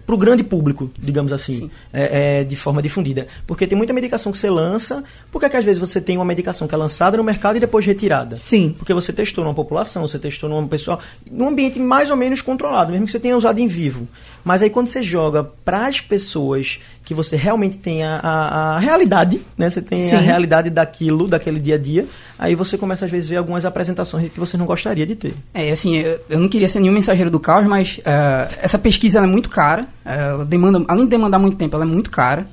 para 0.07 0.15
o 0.15 0.19
grande 0.19 0.43
público, 0.43 0.91
digamos 0.99 1.33
assim, 1.33 1.71
é, 1.93 2.41
é, 2.41 2.45
de 2.45 2.57
forma 2.57 2.83
difundida. 2.83 3.27
Porque 3.47 3.67
tem 3.67 3.77
muita 3.77 3.93
medicação 3.93 4.33
que 4.33 4.39
você 4.39 4.51
lança, 4.51 5.03
por 5.31 5.39
que, 5.39 5.47
é 5.47 5.49
que 5.49 5.57
às 5.57 5.65
vezes 5.65 5.79
você 5.79 6.01
tem 6.01 6.17
uma 6.17 6.25
medicação 6.25 6.67
que 6.67 6.75
é 6.75 6.79
lançada 6.79 7.17
no 7.17 7.25
mercado 7.25 7.57
e 7.57 7.61
depois 7.61 7.87
retirada? 7.87 8.37
Sim. 8.37 8.75
Porque 8.77 8.93
você 8.93 9.13
testou 9.13 9.45
numa 9.45 9.55
população, 9.55 10.03
você 10.03 10.19
testou 10.19 10.49
numa 10.49 10.67
pessoa, 10.67 10.99
num 11.31 11.49
ambiente 11.49 11.79
mais 11.79 12.11
ou 12.11 12.17
menos 12.17 12.43
controlado, 12.43 12.93
mesmo 12.93 13.07
que 13.07 13.13
você 13.13 13.21
tenha 13.21 13.37
usado 13.37 13.59
em 13.59 13.67
vivo. 13.67 14.09
Mas 14.45 14.63
aí 14.63 14.69
quando 14.69 14.89
você 14.89 15.03
joga 15.03 15.43
para 15.43 15.87
as 15.87 16.01
pessoas 16.01 16.79
que 17.05 17.15
você 17.15 17.37
realmente 17.37 17.79
tem 17.79 18.03
a, 18.03 18.17
a, 18.17 18.77
a 18.77 18.79
realidade, 18.79 19.41
né? 19.57 19.69
Você 19.69 19.83
tem 19.83 20.09
Sim. 20.09 20.17
a 20.17 20.21
realidade 20.21 20.71
daquilo, 20.71 21.29
daquele 21.29 21.61
dia 21.61 21.75
a 21.75 21.79
dia, 21.79 22.07
aí 22.39 22.55
você 22.55 22.77
começa 22.77 23.05
às 23.05 23.11
vezes 23.11 23.29
a 23.29 23.31
ver 23.31 23.37
algumas 23.37 23.65
apresentações 23.65 24.31
que 24.31 24.41
você 24.41 24.57
não 24.57 24.67
gostaria 24.67 25.07
de 25.07 25.15
ter. 25.15 25.35
É, 25.53 25.71
assim, 25.71 25.97
eu, 25.97 26.21
eu 26.29 26.39
não 26.39 26.49
queria 26.49 26.69
ser 26.69 26.81
nenhum 26.81 26.95
mensageiro 26.95 27.31
do 27.31 27.41
caos, 27.41 27.67
mas 27.67 27.99
uh, 27.99 28.59
essa 28.63 28.79
pesquisa 28.79 29.19
é 29.19 29.27
muito 29.27 29.49
cara, 29.49 29.87
uh, 30.05 30.45
demanda, 30.45 30.85
além 30.89 31.05
de 31.05 31.11
demandar 31.11 31.39
muito 31.39 31.57
tempo, 31.57 31.77
ela 31.77 31.85
é 31.85 31.89
muito 31.89 32.11
cara. 32.11 32.47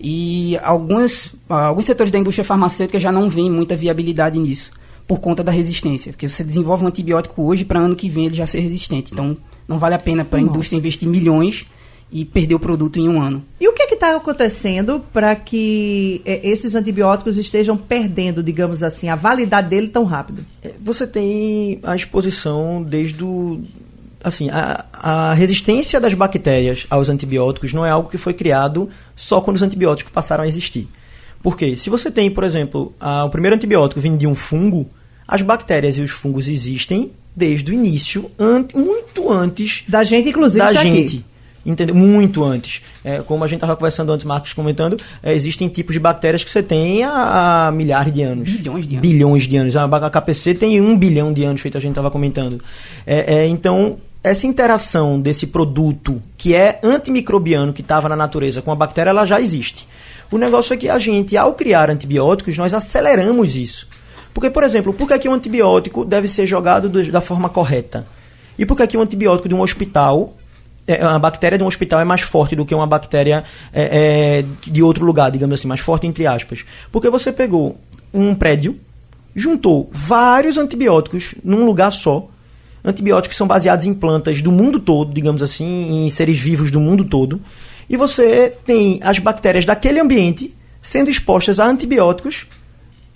E 0.00 0.56
alguns, 0.62 1.26
uh, 1.48 1.54
alguns 1.54 1.84
setores 1.84 2.12
da 2.12 2.18
indústria 2.18 2.44
farmacêutica 2.44 3.00
já 3.00 3.10
não 3.10 3.28
veem 3.28 3.50
muita 3.50 3.74
viabilidade 3.74 4.38
nisso, 4.38 4.70
por 5.06 5.20
conta 5.20 5.42
da 5.42 5.50
resistência. 5.50 6.12
Porque 6.12 6.28
você 6.28 6.44
desenvolve 6.44 6.84
um 6.84 6.88
antibiótico 6.88 7.42
hoje, 7.42 7.64
para 7.64 7.80
ano 7.80 7.96
que 7.96 8.08
vem 8.08 8.26
ele 8.26 8.36
já 8.36 8.46
ser 8.46 8.60
resistente. 8.60 9.12
Então, 9.12 9.36
não 9.66 9.78
vale 9.78 9.94
a 9.94 9.98
pena 9.98 10.24
para 10.24 10.38
a 10.38 10.42
indústria 10.42 10.76
investir 10.76 11.08
milhões 11.08 11.66
e 12.10 12.24
perder 12.24 12.54
o 12.54 12.60
produto 12.60 12.98
em 12.98 13.08
um 13.08 13.20
ano. 13.20 13.44
E 13.60 13.68
o 13.68 13.72
que 13.72 13.82
é 13.82 13.88
está 13.98 14.16
acontecendo 14.16 15.04
para 15.12 15.34
que 15.36 16.22
é, 16.24 16.48
esses 16.48 16.74
antibióticos 16.74 17.36
estejam 17.36 17.76
perdendo, 17.76 18.42
digamos 18.42 18.82
assim, 18.82 19.08
a 19.08 19.16
validade 19.16 19.68
dele 19.68 19.88
tão 19.88 20.04
rápido? 20.04 20.46
É, 20.62 20.72
você 20.80 21.06
tem 21.06 21.80
a 21.82 21.94
exposição 21.94 22.82
desde 22.82 23.22
o 23.22 23.60
assim, 24.22 24.50
a, 24.50 24.84
a, 24.92 25.34
resistência 25.34 26.00
das 26.00 26.12
bactérias 26.12 26.86
aos 26.90 27.08
antibióticos 27.08 27.72
não 27.72 27.86
é 27.86 27.90
algo 27.90 28.08
que 28.08 28.18
foi 28.18 28.34
criado 28.34 28.88
só 29.14 29.40
quando 29.40 29.56
os 29.56 29.62
antibióticos 29.62 30.12
passaram 30.12 30.44
a 30.44 30.48
existir. 30.48 30.88
Porque 31.40 31.76
se 31.76 31.88
você 31.88 32.10
tem, 32.10 32.30
por 32.30 32.42
exemplo, 32.42 32.92
a, 32.98 33.24
o 33.24 33.30
primeiro 33.30 33.54
antibiótico 33.54 34.00
vindo 34.00 34.16
de 34.16 34.26
um 34.26 34.34
fungo, 34.34 34.88
as 35.26 35.42
bactérias 35.42 35.98
e 35.98 36.00
os 36.00 36.10
fungos 36.10 36.48
existem 36.48 37.12
desde 37.34 37.70
o 37.70 37.74
início, 37.74 38.28
an 38.38 38.66
muito 38.74 39.30
antes 39.30 39.84
da 39.86 40.02
gente, 40.02 40.30
inclusive, 40.30 40.58
da 40.58 40.72
gente. 40.72 41.18
Aqui 41.18 41.24
entendeu? 41.70 41.94
Muito 41.94 42.42
antes. 42.44 42.82
É, 43.04 43.18
como 43.18 43.44
a 43.44 43.46
gente 43.46 43.58
estava 43.58 43.76
conversando 43.76 44.10
antes, 44.12 44.24
Marcos 44.24 44.52
comentando, 44.52 44.96
é, 45.22 45.34
existem 45.34 45.68
tipos 45.68 45.92
de 45.92 46.00
bactérias 46.00 46.42
que 46.42 46.50
você 46.50 46.62
tem 46.62 47.04
há, 47.04 47.66
há, 47.66 47.72
milhares 47.72 48.12
de 48.12 48.22
anos. 48.22 48.50
Bilhões 48.50 48.88
de 48.88 48.96
anos. 48.96 49.08
Bilhões 49.08 49.42
de 49.42 49.56
anos. 49.56 49.76
A 49.76 50.10
KPC 50.10 50.54
tem 50.54 50.80
um 50.80 50.96
bilhão 50.96 51.32
de 51.32 51.44
anos, 51.44 51.60
feito 51.60 51.76
a 51.76 51.80
gente 51.80 51.92
estava 51.92 52.10
comentando. 52.10 52.62
É, 53.06 53.34
é, 53.34 53.46
então, 53.46 53.98
essa 54.24 54.46
interação 54.46 55.20
desse 55.20 55.46
produto 55.46 56.22
que 56.36 56.54
é 56.54 56.80
antimicrobiano, 56.82 57.72
que 57.72 57.82
estava 57.82 58.08
na 58.08 58.16
natureza, 58.16 58.62
com 58.62 58.72
a 58.72 58.74
bactéria, 58.74 59.10
ela 59.10 59.26
já 59.26 59.40
existe. 59.40 59.86
O 60.30 60.38
negócio 60.38 60.74
é 60.74 60.76
que 60.76 60.88
a 60.88 60.98
gente, 60.98 61.36
ao 61.36 61.54
criar 61.54 61.90
antibióticos, 61.90 62.56
nós 62.56 62.74
aceleramos 62.74 63.56
isso. 63.56 63.86
Porque, 64.32 64.50
por 64.50 64.62
exemplo, 64.62 64.92
por 64.92 65.06
que, 65.06 65.14
é 65.14 65.18
que 65.18 65.28
um 65.28 65.34
antibiótico 65.34 66.04
deve 66.04 66.28
ser 66.28 66.46
jogado 66.46 66.88
do, 66.88 67.10
da 67.10 67.20
forma 67.20 67.48
correta? 67.48 68.06
E 68.58 68.66
por 68.66 68.76
que, 68.76 68.82
é 68.82 68.86
que 68.86 68.96
um 68.96 69.02
antibiótico 69.02 69.48
de 69.48 69.54
um 69.54 69.60
hospital 69.60 70.34
é, 70.88 71.02
a 71.02 71.18
bactéria 71.18 71.58
de 71.58 71.62
um 71.62 71.66
hospital 71.66 72.00
é 72.00 72.04
mais 72.04 72.22
forte 72.22 72.56
do 72.56 72.64
que 72.64 72.74
uma 72.74 72.86
bactéria 72.86 73.44
é, 73.72 74.42
é, 74.42 74.44
de 74.70 74.82
outro 74.82 75.04
lugar, 75.04 75.30
digamos 75.30 75.60
assim, 75.60 75.68
mais 75.68 75.80
forte 75.80 76.06
entre 76.06 76.26
aspas. 76.26 76.64
Porque 76.90 77.10
você 77.10 77.30
pegou 77.30 77.78
um 78.12 78.34
prédio, 78.34 78.74
juntou 79.36 79.90
vários 79.92 80.56
antibióticos 80.56 81.34
num 81.44 81.64
lugar 81.66 81.92
só, 81.92 82.28
antibióticos 82.82 83.34
que 83.34 83.38
são 83.38 83.46
baseados 83.46 83.84
em 83.84 83.92
plantas 83.92 84.40
do 84.40 84.50
mundo 84.50 84.80
todo, 84.80 85.12
digamos 85.12 85.42
assim, 85.42 86.06
em 86.06 86.10
seres 86.10 86.40
vivos 86.40 86.70
do 86.70 86.80
mundo 86.80 87.04
todo, 87.04 87.40
e 87.88 87.96
você 87.96 88.54
tem 88.64 88.98
as 89.02 89.18
bactérias 89.18 89.64
daquele 89.64 90.00
ambiente 90.00 90.54
sendo 90.80 91.10
expostas 91.10 91.60
a 91.60 91.66
antibióticos, 91.66 92.46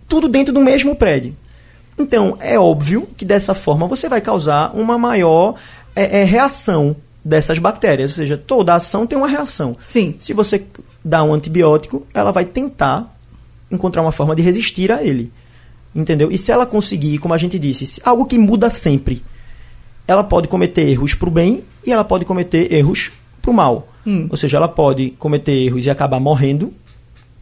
tudo 0.07 0.29
dentro 0.29 0.53
do 0.53 0.61
mesmo 0.61 0.95
prédio. 0.95 1.35
Então, 1.99 2.37
é 2.41 2.59
óbvio 2.59 3.09
que 3.17 3.25
dessa 3.25 3.55
forma 3.55 3.87
você 3.87 4.09
vai 4.09 4.21
causar 4.21 4.75
uma 4.75 4.99
maior 4.99 5.55
é, 5.95 6.21
é, 6.21 6.25
reação 6.25 6.97
dessas 7.25 7.59
bactérias. 7.59 8.13
Ou 8.13 8.17
seja, 8.17 8.37
toda 8.37 8.75
ação 8.75 9.07
tem 9.07 9.17
uma 9.17 9.29
reação. 9.29 9.77
Sim. 9.81 10.15
Se 10.19 10.33
você 10.33 10.65
dá 11.05 11.23
um 11.23 11.33
antibiótico, 11.33 12.07
ela 12.13 12.31
vai 12.31 12.45
tentar 12.45 13.15
encontrar 13.71 14.03
uma 14.03 14.13
forma 14.13 14.37
de 14.37 14.43
resistir 14.43 14.93
a 14.93 15.03
ele. 15.03 15.33
Entendeu? 15.95 16.31
E 16.31 16.39
se 16.39 16.51
ela 16.51 16.67
conseguir, 16.67 17.19
como 17.19 17.35
a 17.35 17.39
gente 17.39 17.59
disse, 17.59 18.01
algo 18.05 18.25
que 18.25 18.39
muda 18.39 18.71
sempre, 18.71 19.23
ela 20.07 20.25
pode 20.25 20.49
cometer 20.49 20.89
erros 20.89 21.15
para 21.15 21.29
o 21.29 21.33
bem 21.33 21.65
e 21.87 21.93
ela 21.93 22.05
pode 22.05 22.25
cometer 22.25 22.73
erros 22.73 23.13
para 23.41 23.51
o 23.51 23.55
mal. 23.55 23.89
Hum. 24.07 24.27
Ou 24.31 24.37
seja, 24.37 24.57
ela 24.57 24.69
pode 24.69 25.11
cometer 25.19 25.53
erros 25.53 25.85
e 25.87 25.91
acabar 25.91 26.19
morrendo, 26.19 26.73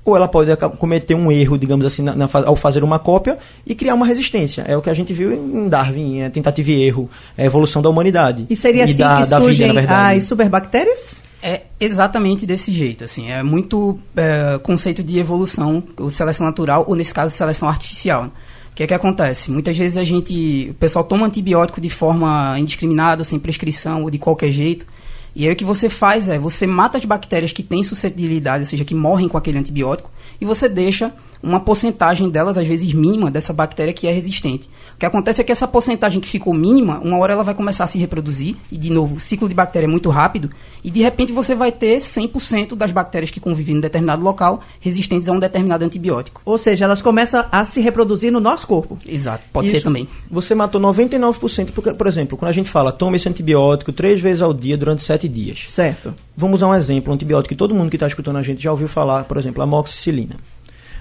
ou 0.04 0.16
ela 0.16 0.26
pode 0.28 0.54
cometer 0.78 1.14
um 1.14 1.30
erro, 1.30 1.58
digamos 1.58 1.84
assim, 1.84 2.02
na, 2.02 2.14
na, 2.14 2.28
ao 2.46 2.56
fazer 2.56 2.82
uma 2.82 2.98
cópia 2.98 3.38
e 3.66 3.74
criar 3.74 3.94
uma 3.94 4.06
resistência. 4.06 4.64
É 4.66 4.76
o 4.76 4.82
que 4.82 4.90
a 4.90 4.94
gente 4.94 5.12
viu 5.12 5.32
em 5.32 5.68
Darwin, 5.68 6.20
é 6.20 6.30
tentativa 6.30 6.70
e 6.70 6.82
erro, 6.82 7.08
é 7.36 7.42
a 7.42 7.46
evolução 7.46 7.82
da 7.82 7.88
humanidade. 7.88 8.46
E 8.48 8.56
seria 8.56 8.82
e 8.82 8.84
assim 8.84 8.98
da, 8.98 9.22
que 9.22 9.30
da 9.30 9.40
surgem 9.40 9.72
vida, 9.72 10.08
as 10.08 10.24
superbactérias? 10.24 11.14
É 11.42 11.62
exatamente 11.78 12.44
desse 12.44 12.70
jeito, 12.70 13.04
assim, 13.04 13.30
é 13.30 13.42
muito 13.42 13.98
é, 14.14 14.58
conceito 14.62 15.02
de 15.02 15.18
evolução, 15.18 15.82
ou 15.98 16.10
seleção 16.10 16.46
natural, 16.46 16.84
ou 16.86 16.94
nesse 16.94 17.14
caso, 17.14 17.34
seleção 17.34 17.68
artificial. 17.68 18.30
O 18.70 18.74
que 18.74 18.82
é 18.82 18.86
que 18.86 18.94
acontece? 18.94 19.50
Muitas 19.50 19.76
vezes 19.76 19.96
a 19.96 20.04
gente, 20.04 20.68
o 20.70 20.74
pessoal 20.74 21.04
toma 21.04 21.26
antibiótico 21.26 21.80
de 21.80 21.88
forma 21.88 22.58
indiscriminada, 22.58 23.24
sem 23.24 23.38
prescrição 23.38 24.02
ou 24.02 24.10
de 24.10 24.18
qualquer 24.18 24.50
jeito, 24.50 24.86
e 25.34 25.46
aí 25.46 25.52
o 25.52 25.56
que 25.56 25.64
você 25.64 25.88
faz 25.88 26.28
é, 26.28 26.38
você 26.38 26.66
mata 26.66 26.98
as 26.98 27.04
bactérias 27.04 27.52
que 27.52 27.62
têm 27.62 27.84
suscetibilidade, 27.84 28.64
ou 28.64 28.66
seja, 28.66 28.84
que 28.84 28.94
morrem 28.94 29.28
com 29.28 29.36
aquele 29.36 29.58
antibiótico, 29.58 30.10
e 30.40 30.44
você 30.44 30.68
deixa 30.68 31.12
uma 31.42 31.60
porcentagem 31.60 32.28
delas, 32.28 32.58
às 32.58 32.66
vezes 32.66 32.92
mínima, 32.92 33.30
dessa 33.30 33.52
bactéria 33.52 33.92
que 33.92 34.06
é 34.06 34.12
resistente. 34.12 34.68
O 34.94 34.98
que 34.98 35.06
acontece 35.06 35.40
é 35.40 35.44
que 35.44 35.52
essa 35.52 35.66
porcentagem 35.66 36.20
que 36.20 36.28
ficou 36.28 36.52
mínima, 36.52 37.00
uma 37.02 37.18
hora 37.18 37.32
ela 37.32 37.42
vai 37.42 37.54
começar 37.54 37.84
a 37.84 37.86
se 37.86 37.98
reproduzir, 37.98 38.56
e 38.70 38.76
de 38.76 38.90
novo, 38.90 39.16
o 39.16 39.20
ciclo 39.20 39.48
de 39.48 39.54
bactéria 39.54 39.86
é 39.86 39.88
muito 39.88 40.10
rápido, 40.10 40.50
e 40.84 40.90
de 40.90 41.00
repente 41.00 41.32
você 41.32 41.54
vai 41.54 41.72
ter 41.72 41.98
100% 41.98 42.74
das 42.74 42.92
bactérias 42.92 43.30
que 43.30 43.40
convivem 43.40 43.76
em 43.76 43.80
determinado 43.80 44.22
local 44.22 44.60
resistentes 44.80 45.28
a 45.28 45.32
um 45.32 45.38
determinado 45.38 45.84
antibiótico. 45.84 46.42
Ou 46.44 46.58
seja, 46.58 46.84
elas 46.84 47.00
começam 47.00 47.44
a 47.50 47.64
se 47.64 47.80
reproduzir 47.80 48.30
no 48.30 48.40
nosso 48.40 48.66
corpo. 48.66 48.98
Exato, 49.06 49.44
pode 49.52 49.68
Isso, 49.68 49.76
ser 49.76 49.82
também. 49.82 50.06
Você 50.30 50.54
matou 50.54 50.80
99%, 50.80 51.70
porque, 51.72 51.94
por 51.94 52.06
exemplo, 52.06 52.36
quando 52.36 52.50
a 52.50 52.54
gente 52.54 52.68
fala, 52.68 52.92
tome 52.92 53.16
esse 53.16 53.28
antibiótico 53.28 53.92
três 53.92 54.20
vezes 54.20 54.42
ao 54.42 54.52
dia 54.52 54.76
durante 54.76 55.02
sete 55.02 55.28
dias. 55.28 55.64
Certo. 55.68 56.14
Vamos 56.36 56.58
usar 56.58 56.68
um 56.68 56.74
exemplo, 56.74 57.10
um 57.10 57.14
antibiótico 57.14 57.50
que 57.50 57.58
todo 57.58 57.74
mundo 57.74 57.90
que 57.90 57.96
está 57.96 58.06
escutando 58.06 58.36
a 58.36 58.42
gente 58.42 58.62
já 58.62 58.70
ouviu 58.70 58.88
falar, 58.88 59.24
por 59.24 59.36
exemplo, 59.36 59.60
a 59.60 59.64
amoxicilina. 59.64 60.36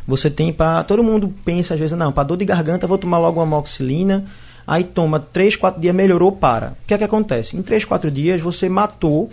Você 0.10 0.30
tem 0.30 0.52
para. 0.52 0.84
Todo 0.84 1.04
mundo 1.04 1.34
pensa 1.46 1.76
às 1.76 1.80
vezes, 1.80 1.98
não, 1.98 2.12
para 2.12 2.24
dor 2.24 2.38
de 2.38 2.46
garganta 2.46 2.88
vou 2.88 2.98
tomar 2.98 3.20
logo 3.20 3.40
uma 3.40 3.44
amoxicilina. 3.44 4.26
Aí 4.66 4.84
toma 4.84 5.20
3, 5.20 5.56
4 5.56 5.80
dias, 5.80 5.96
melhorou, 5.96 6.32
para. 6.32 6.74
O 6.84 6.88
que 6.88 6.94
é 6.94 6.98
que 6.98 7.04
acontece? 7.04 7.56
Em 7.56 7.62
3, 7.62 7.86
4 7.86 8.12
dias 8.12 8.42
você 8.42 8.68
matou 8.68 9.30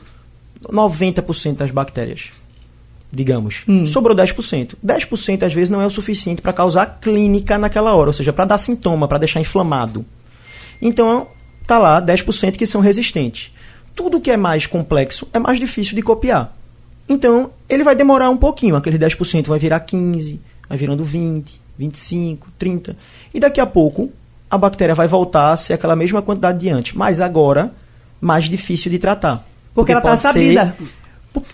90% 0.64 1.56
das 1.56 1.71
bactérias. 1.71 2.30
Digamos. 3.12 3.64
Hum. 3.68 3.87
Sobrou 3.87 4.16
10%. 4.16 4.75
10% 4.85 5.42
às 5.42 5.52
vezes 5.52 5.71
não 5.71 5.80
é 5.80 5.87
o 5.87 5.90
suficiente 5.90 6.42
para 6.42 6.52
causar 6.52 6.99
clínica 7.00 7.56
naquela 7.56 7.95
hora, 7.95 8.11
ou 8.11 8.12
seja, 8.12 8.33
para 8.33 8.45
dar 8.45 8.59
sintoma, 8.59 9.09
para 9.09 9.18
deixar 9.18 9.40
inflamado. 9.40 10.04
Então, 10.80 11.26
tá 11.66 11.78
lá 11.78 12.02
10% 12.02 12.56
que 12.56 12.66
são 12.66 12.80
resistentes. 12.80 13.52
Tudo 13.95 14.21
que 14.21 14.30
é 14.30 14.37
mais 14.37 14.66
complexo 14.66 15.26
é 15.33 15.38
mais 15.38 15.59
difícil 15.59 15.95
de 15.95 16.02
copiar. 16.02 16.54
Então, 17.09 17.50
ele 17.68 17.85
vai 17.85 17.95
demorar 17.95 18.28
um 18.30 18.37
pouquinho, 18.37 18.76
aquele 18.76 18.99
10% 18.99 19.47
vai 19.47 19.59
virar 19.59 19.80
15, 19.80 20.40
vai 20.69 20.77
virando 20.79 21.05
20, 21.05 21.61
25, 21.79 22.49
30. 22.59 22.97
E 23.33 23.41
daqui 23.41 23.61
a 23.61 23.67
pouco, 23.67 24.11
a 24.51 24.57
bactéria 24.57 24.95
vai 24.95 25.09
voltar 25.09 25.53
a 25.53 25.57
ser 25.57 25.75
aquela 25.75 25.97
mesma 25.97 26.23
quantidade 26.23 26.59
de 26.59 26.69
antes, 26.69 26.93
mas 26.95 27.21
agora 27.21 27.73
mais 28.21 28.47
difícil 28.47 28.91
de 28.91 28.99
tratar. 28.99 29.47
Porque, 29.75 29.93
porque 29.93 30.07
ela 30.07 30.15
está 30.15 30.33
sabida. 30.33 30.77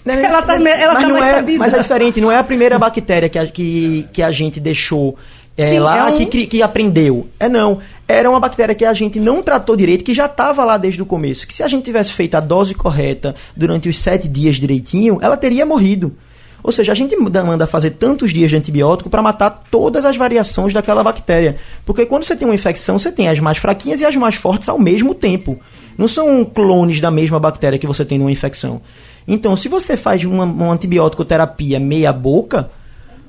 Né, 0.04 0.22
ela 0.22 0.40
está 0.40 0.54
ela 0.54 0.94
tá 0.94 1.08
mais 1.08 1.24
é, 1.24 1.30
sabida. 1.30 1.58
Mas 1.58 1.74
é 1.74 1.78
diferente, 1.78 2.20
não 2.20 2.30
é 2.30 2.36
a 2.36 2.44
primeira 2.44 2.78
bactéria 2.78 3.28
que 3.28 3.38
a, 3.38 3.46
que, 3.46 4.06
que 4.12 4.22
a 4.22 4.30
gente 4.30 4.60
deixou 4.60 5.16
é, 5.56 5.70
Sim, 5.70 5.78
lá, 5.80 6.08
é 6.08 6.12
um... 6.12 6.26
que, 6.26 6.46
que 6.46 6.62
aprendeu. 6.62 7.28
É 7.38 7.48
não. 7.48 7.78
Era 8.08 8.28
uma 8.30 8.40
bactéria 8.40 8.74
que 8.74 8.84
a 8.84 8.94
gente 8.94 9.20
não 9.20 9.42
tratou 9.42 9.76
direito, 9.76 10.04
que 10.04 10.14
já 10.14 10.26
estava 10.26 10.64
lá 10.64 10.76
desde 10.76 11.02
o 11.02 11.06
começo. 11.06 11.46
Que 11.46 11.54
se 11.54 11.62
a 11.62 11.68
gente 11.68 11.84
tivesse 11.84 12.12
feito 12.12 12.34
a 12.36 12.40
dose 12.40 12.74
correta 12.74 13.34
durante 13.56 13.88
os 13.88 13.98
sete 13.98 14.28
dias 14.28 14.56
direitinho, 14.56 15.18
ela 15.20 15.36
teria 15.36 15.66
morrido. 15.66 16.14
Ou 16.62 16.70
seja, 16.70 16.92
a 16.92 16.94
gente 16.94 17.16
manda 17.16 17.66
fazer 17.66 17.90
tantos 17.90 18.32
dias 18.32 18.50
de 18.50 18.56
antibiótico 18.56 19.10
para 19.10 19.22
matar 19.22 19.64
todas 19.70 20.04
as 20.04 20.16
variações 20.16 20.72
daquela 20.72 21.02
bactéria. 21.02 21.56
Porque 21.84 22.06
quando 22.06 22.24
você 22.24 22.36
tem 22.36 22.46
uma 22.46 22.54
infecção, 22.54 22.98
você 22.98 23.10
tem 23.10 23.28
as 23.28 23.40
mais 23.40 23.58
fraquinhas 23.58 24.00
e 24.00 24.04
as 24.04 24.14
mais 24.16 24.36
fortes 24.36 24.68
ao 24.68 24.78
mesmo 24.78 25.14
tempo. 25.14 25.58
Não 25.98 26.06
são 26.06 26.44
clones 26.44 27.00
da 27.00 27.10
mesma 27.10 27.40
bactéria 27.40 27.78
que 27.78 27.86
você 27.86 28.04
tem 28.04 28.18
numa 28.18 28.30
infecção. 28.30 28.80
Então, 29.26 29.56
se 29.56 29.68
você 29.68 29.96
faz 29.96 30.24
uma, 30.24 30.44
uma 30.44 30.72
antibiótico 30.72 31.24
terapia 31.24 31.80
meia 31.80 32.12
boca, 32.12 32.70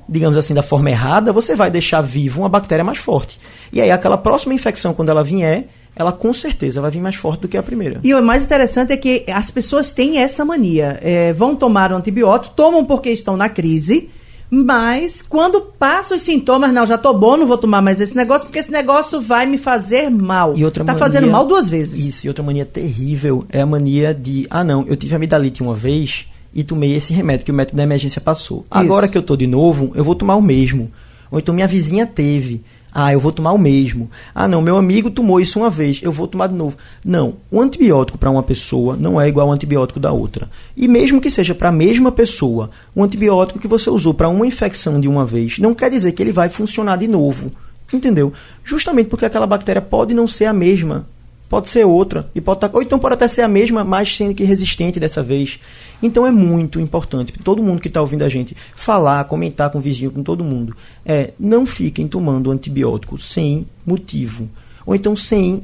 digamos 0.08 0.36
assim, 0.36 0.54
da 0.54 0.62
forma 0.62 0.90
errada, 0.90 1.32
você 1.32 1.56
vai 1.56 1.70
deixar 1.70 2.00
vivo 2.00 2.42
uma 2.42 2.48
bactéria 2.48 2.84
mais 2.84 2.98
forte. 2.98 3.40
E 3.72 3.80
aí, 3.80 3.90
aquela 3.90 4.16
próxima 4.16 4.54
infecção, 4.54 4.94
quando 4.94 5.08
ela 5.08 5.24
vier, 5.24 5.66
ela 5.96 6.12
com 6.12 6.32
certeza 6.32 6.80
vai 6.80 6.90
vir 6.90 7.00
mais 7.00 7.14
forte 7.14 7.40
do 7.40 7.48
que 7.48 7.56
a 7.56 7.62
primeira. 7.62 8.00
E 8.02 8.14
o 8.14 8.22
mais 8.22 8.44
interessante 8.44 8.92
é 8.92 8.96
que 8.96 9.24
as 9.28 9.50
pessoas 9.50 9.92
têm 9.92 10.18
essa 10.18 10.44
mania. 10.44 10.98
É, 11.02 11.32
vão 11.32 11.54
tomar 11.54 11.92
o 11.92 11.96
antibiótico, 11.96 12.54
tomam 12.54 12.84
porque 12.84 13.10
estão 13.10 13.36
na 13.36 13.48
crise, 13.48 14.08
mas 14.50 15.22
quando 15.22 15.60
passam 15.60 16.16
os 16.16 16.22
sintomas, 16.22 16.72
não, 16.72 16.86
já 16.86 16.98
tô 16.98 17.12
bom, 17.14 17.36
não 17.36 17.46
vou 17.46 17.58
tomar 17.58 17.80
mais 17.80 18.00
esse 18.00 18.16
negócio, 18.16 18.46
porque 18.46 18.58
esse 18.58 18.70
negócio 18.70 19.20
vai 19.20 19.46
me 19.46 19.58
fazer 19.58 20.10
mal. 20.10 20.56
E 20.56 20.64
outra 20.64 20.84
tá 20.84 20.92
mania, 20.92 21.04
fazendo 21.04 21.30
mal 21.30 21.46
duas 21.46 21.68
vezes. 21.68 22.04
Isso, 22.04 22.26
e 22.26 22.28
outra 22.28 22.44
mania 22.44 22.64
terrível 22.64 23.44
é 23.48 23.60
a 23.60 23.66
mania 23.66 24.12
de, 24.12 24.46
ah 24.50 24.64
não, 24.64 24.84
eu 24.86 24.96
tive 24.96 25.14
amidalite 25.14 25.62
uma 25.62 25.74
vez 25.74 26.26
e 26.54 26.62
tomei 26.62 26.94
esse 26.94 27.12
remédio 27.12 27.44
que 27.44 27.50
o 27.50 27.54
médico 27.54 27.76
da 27.76 27.82
emergência 27.82 28.20
passou. 28.20 28.58
Isso. 28.58 28.66
Agora 28.70 29.08
que 29.08 29.18
eu 29.18 29.22
tô 29.22 29.36
de 29.36 29.46
novo, 29.46 29.92
eu 29.94 30.04
vou 30.04 30.14
tomar 30.14 30.36
o 30.36 30.42
mesmo. 30.42 30.90
Ou 31.30 31.38
então 31.38 31.54
minha 31.54 31.66
vizinha 31.66 32.06
teve. 32.06 32.62
Ah, 32.96 33.12
eu 33.12 33.18
vou 33.18 33.32
tomar 33.32 33.50
o 33.52 33.58
mesmo. 33.58 34.08
Ah, 34.32 34.46
não, 34.46 34.62
meu 34.62 34.76
amigo 34.76 35.10
tomou 35.10 35.40
isso 35.40 35.58
uma 35.58 35.68
vez, 35.68 36.00
eu 36.00 36.12
vou 36.12 36.28
tomar 36.28 36.46
de 36.46 36.54
novo. 36.54 36.76
Não, 37.04 37.34
o 37.50 37.60
antibiótico 37.60 38.16
para 38.16 38.30
uma 38.30 38.42
pessoa 38.42 38.96
não 38.96 39.20
é 39.20 39.28
igual 39.28 39.48
ao 39.48 39.52
antibiótico 39.52 39.98
da 39.98 40.12
outra. 40.12 40.48
E 40.76 40.86
mesmo 40.86 41.20
que 41.20 41.28
seja 41.28 41.56
para 41.56 41.70
a 41.70 41.72
mesma 41.72 42.12
pessoa, 42.12 42.70
o 42.94 43.02
antibiótico 43.02 43.58
que 43.58 43.66
você 43.66 43.90
usou 43.90 44.14
para 44.14 44.28
uma 44.28 44.46
infecção 44.46 45.00
de 45.00 45.08
uma 45.08 45.26
vez 45.26 45.58
não 45.58 45.74
quer 45.74 45.90
dizer 45.90 46.12
que 46.12 46.22
ele 46.22 46.30
vai 46.30 46.48
funcionar 46.48 46.96
de 46.96 47.08
novo. 47.08 47.50
Entendeu? 47.92 48.32
Justamente 48.62 49.08
porque 49.08 49.26
aquela 49.26 49.46
bactéria 49.46 49.82
pode 49.82 50.14
não 50.14 50.28
ser 50.28 50.44
a 50.46 50.52
mesma 50.52 51.04
pode 51.48 51.68
ser 51.68 51.84
outra 51.84 52.28
e 52.34 52.40
pode 52.40 52.60
tá, 52.60 52.70
ou 52.72 52.82
então 52.82 52.98
pode 52.98 53.14
até 53.14 53.28
ser 53.28 53.42
a 53.42 53.48
mesma, 53.48 53.84
mas 53.84 54.14
sendo 54.14 54.34
que 54.34 54.44
resistente 54.44 54.98
dessa 54.98 55.22
vez. 55.22 55.58
Então 56.02 56.26
é 56.26 56.30
muito 56.30 56.80
importante 56.80 57.32
todo 57.42 57.62
mundo 57.62 57.80
que 57.80 57.88
está 57.88 58.00
ouvindo 58.00 58.22
a 58.22 58.28
gente 58.28 58.56
falar, 58.74 59.24
comentar 59.24 59.70
com 59.70 59.78
o 59.78 59.80
vizinho, 59.80 60.10
com 60.10 60.22
todo 60.22 60.44
mundo, 60.44 60.76
é 61.04 61.32
não 61.38 61.64
fiquem 61.64 62.08
tomando 62.08 62.50
antibiótico 62.50 63.18
sem 63.18 63.66
motivo 63.86 64.48
ou 64.84 64.94
então 64.94 65.14
sem 65.14 65.62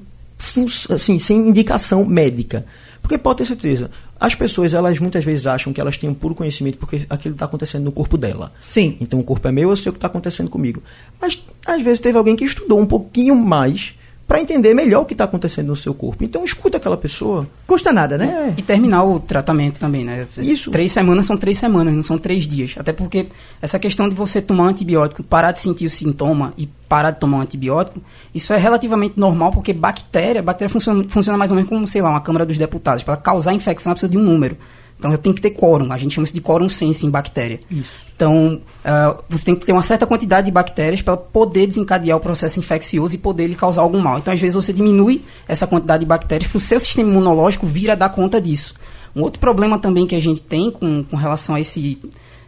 assim, 0.88 1.18
sem 1.18 1.48
indicação 1.48 2.04
médica, 2.04 2.64
porque 3.02 3.18
pode 3.18 3.38
ter 3.38 3.46
certeza 3.46 3.90
as 4.20 4.34
pessoas, 4.34 4.74
elas 4.74 4.98
muitas 4.98 5.24
vezes 5.24 5.46
acham 5.46 5.72
que 5.72 5.80
elas 5.80 5.96
têm 5.96 6.10
um 6.10 6.14
puro 6.14 6.34
conhecimento 6.34 6.76
porque 6.76 7.06
aquilo 7.08 7.34
está 7.34 7.46
acontecendo 7.46 7.84
no 7.84 7.90
corpo 7.90 8.18
dela. 8.18 8.52
Sim. 8.60 8.98
Então 9.00 9.18
o 9.18 9.24
corpo 9.24 9.48
é 9.48 9.50
meu, 9.50 9.70
eu 9.70 9.76
sei 9.76 9.88
o 9.88 9.92
que 9.94 9.96
está 9.96 10.08
acontecendo 10.08 10.50
comigo. 10.50 10.82
Mas 11.18 11.42
às 11.66 11.82
vezes 11.82 12.00
teve 12.00 12.18
alguém 12.18 12.36
que 12.36 12.44
estudou 12.44 12.78
um 12.78 12.84
pouquinho 12.84 13.34
mais 13.34 13.94
para 14.30 14.40
entender 14.40 14.74
melhor 14.74 15.02
o 15.02 15.04
que 15.04 15.12
está 15.12 15.24
acontecendo 15.24 15.66
no 15.66 15.74
seu 15.74 15.92
corpo. 15.92 16.22
Então 16.22 16.44
escuta 16.44 16.76
aquela 16.76 16.96
pessoa. 16.96 17.48
Custa 17.66 17.92
nada, 17.92 18.16
né? 18.16 18.54
É. 18.56 18.60
E 18.60 18.62
terminar 18.62 19.02
o 19.02 19.18
tratamento 19.18 19.80
também, 19.80 20.04
né? 20.04 20.24
Isso. 20.38 20.70
Três 20.70 20.92
semanas 20.92 21.26
são 21.26 21.36
três 21.36 21.58
semanas, 21.58 21.92
não 21.92 22.02
são 22.04 22.16
três 22.16 22.46
dias. 22.46 22.76
Até 22.78 22.92
porque 22.92 23.26
essa 23.60 23.76
questão 23.76 24.08
de 24.08 24.14
você 24.14 24.40
tomar 24.40 24.62
um 24.62 24.66
antibiótico, 24.68 25.24
parar 25.24 25.50
de 25.50 25.58
sentir 25.58 25.84
o 25.84 25.90
sintoma 25.90 26.54
e 26.56 26.68
parar 26.88 27.10
de 27.10 27.18
tomar 27.18 27.38
um 27.38 27.40
antibiótico, 27.40 28.00
isso 28.32 28.52
é 28.52 28.56
relativamente 28.56 29.18
normal, 29.18 29.50
porque 29.50 29.72
bactéria, 29.72 30.40
bactéria 30.40 30.72
funciona, 30.72 31.02
funciona 31.08 31.36
mais 31.36 31.50
ou 31.50 31.56
menos 31.56 31.68
como, 31.68 31.84
sei 31.88 32.00
lá, 32.00 32.10
uma 32.10 32.20
Câmara 32.20 32.46
dos 32.46 32.56
Deputados. 32.56 33.02
Para 33.02 33.16
causar 33.16 33.52
infecção, 33.52 33.90
ela 33.90 33.96
precisa 33.96 34.12
de 34.12 34.16
um 34.16 34.22
número. 34.22 34.56
Então 35.00 35.16
tem 35.16 35.32
que 35.32 35.40
ter 35.40 35.50
quórum, 35.50 35.90
a 35.90 35.96
gente 35.96 36.14
chama 36.14 36.24
isso 36.24 36.34
de 36.34 36.42
quórum 36.42 36.68
sense 36.68 37.06
em 37.06 37.10
bactéria. 37.10 37.58
Isso. 37.70 37.90
Então 38.14 38.60
uh, 38.84 39.24
você 39.30 39.46
tem 39.46 39.56
que 39.56 39.64
ter 39.64 39.72
uma 39.72 39.82
certa 39.82 40.06
quantidade 40.06 40.44
de 40.44 40.52
bactérias 40.52 41.00
para 41.00 41.16
poder 41.16 41.66
desencadear 41.66 42.18
o 42.18 42.20
processo 42.20 42.60
infeccioso 42.60 43.14
e 43.14 43.18
poder 43.18 43.46
lhe 43.46 43.54
causar 43.54 43.80
algum 43.80 43.98
mal. 43.98 44.18
Então 44.18 44.32
às 44.32 44.38
vezes 44.38 44.54
você 44.54 44.74
diminui 44.74 45.24
essa 45.48 45.66
quantidade 45.66 46.00
de 46.00 46.06
bactérias 46.06 46.50
para 46.50 46.58
o 46.58 46.60
seu 46.60 46.78
sistema 46.78 47.08
imunológico 47.08 47.66
vir 47.66 47.90
a 47.90 47.94
dar 47.94 48.10
conta 48.10 48.38
disso. 48.38 48.74
Um 49.16 49.22
outro 49.22 49.40
problema 49.40 49.78
também 49.78 50.06
que 50.06 50.14
a 50.14 50.20
gente 50.20 50.42
tem 50.42 50.70
com, 50.70 51.02
com 51.02 51.16
relação 51.16 51.54
a 51.54 51.60
esse, 51.60 51.98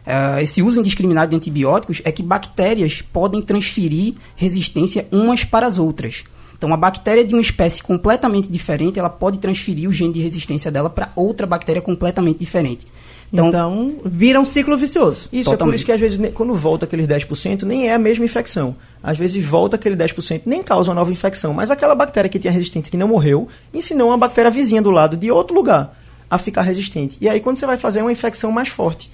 uh, 0.05 0.39
esse 0.39 0.61
uso 0.61 0.79
indiscriminado 0.79 1.31
de 1.31 1.35
antibióticos 1.35 2.03
é 2.05 2.11
que 2.11 2.21
bactérias 2.21 3.01
podem 3.01 3.41
transferir 3.41 4.13
resistência 4.35 5.07
umas 5.11 5.43
para 5.43 5.65
as 5.65 5.79
outras. 5.79 6.23
Então, 6.63 6.69
uma 6.69 6.77
bactéria 6.77 7.25
de 7.25 7.33
uma 7.33 7.41
espécie 7.41 7.83
completamente 7.83 8.47
diferente, 8.47 8.97
ela 8.97 9.09
pode 9.09 9.37
transferir 9.37 9.89
o 9.89 9.91
gene 9.91 10.13
de 10.13 10.21
resistência 10.21 10.71
dela 10.71 10.89
para 10.89 11.11
outra 11.13 11.45
bactéria 11.45 11.81
completamente 11.81 12.39
diferente. 12.39 12.87
Então, 13.33 13.49
então, 13.49 13.95
vira 14.05 14.39
um 14.39 14.45
ciclo 14.45 14.77
vicioso. 14.77 15.27
Isso, 15.29 15.49
Totalmente. 15.49 15.51
é 15.51 15.65
por 15.65 15.75
isso 15.75 15.85
que 15.85 15.91
às 15.91 15.99
vezes, 15.99 16.33
quando 16.33 16.55
volta 16.55 16.85
aqueles 16.85 17.05
10%, 17.05 17.63
nem 17.63 17.89
é 17.89 17.93
a 17.93 17.99
mesma 17.99 18.23
infecção. 18.23 18.77
Às 19.03 19.17
vezes 19.17 19.43
volta 19.43 19.75
aquele 19.75 19.97
10%, 19.97 20.43
nem 20.45 20.63
causa 20.63 20.89
uma 20.89 20.95
nova 20.95 21.11
infecção, 21.11 21.53
mas 21.53 21.69
aquela 21.69 21.95
bactéria 21.95 22.29
que 22.29 22.39
tinha 22.39 22.53
resistência, 22.53 22.89
que 22.89 22.95
não 22.95 23.09
morreu, 23.09 23.49
ensinou 23.73 24.07
uma 24.07 24.17
bactéria 24.17 24.49
vizinha 24.49 24.81
do 24.81 24.89
lado, 24.89 25.17
de 25.17 25.29
outro 25.29 25.53
lugar, 25.53 25.93
a 26.31 26.37
ficar 26.37 26.61
resistente. 26.61 27.17
E 27.19 27.27
aí, 27.27 27.41
quando 27.41 27.57
você 27.57 27.65
vai 27.65 27.75
fazer 27.75 27.99
é 27.99 28.03
uma 28.03 28.11
infecção 28.13 28.53
mais 28.53 28.69
forte. 28.69 29.11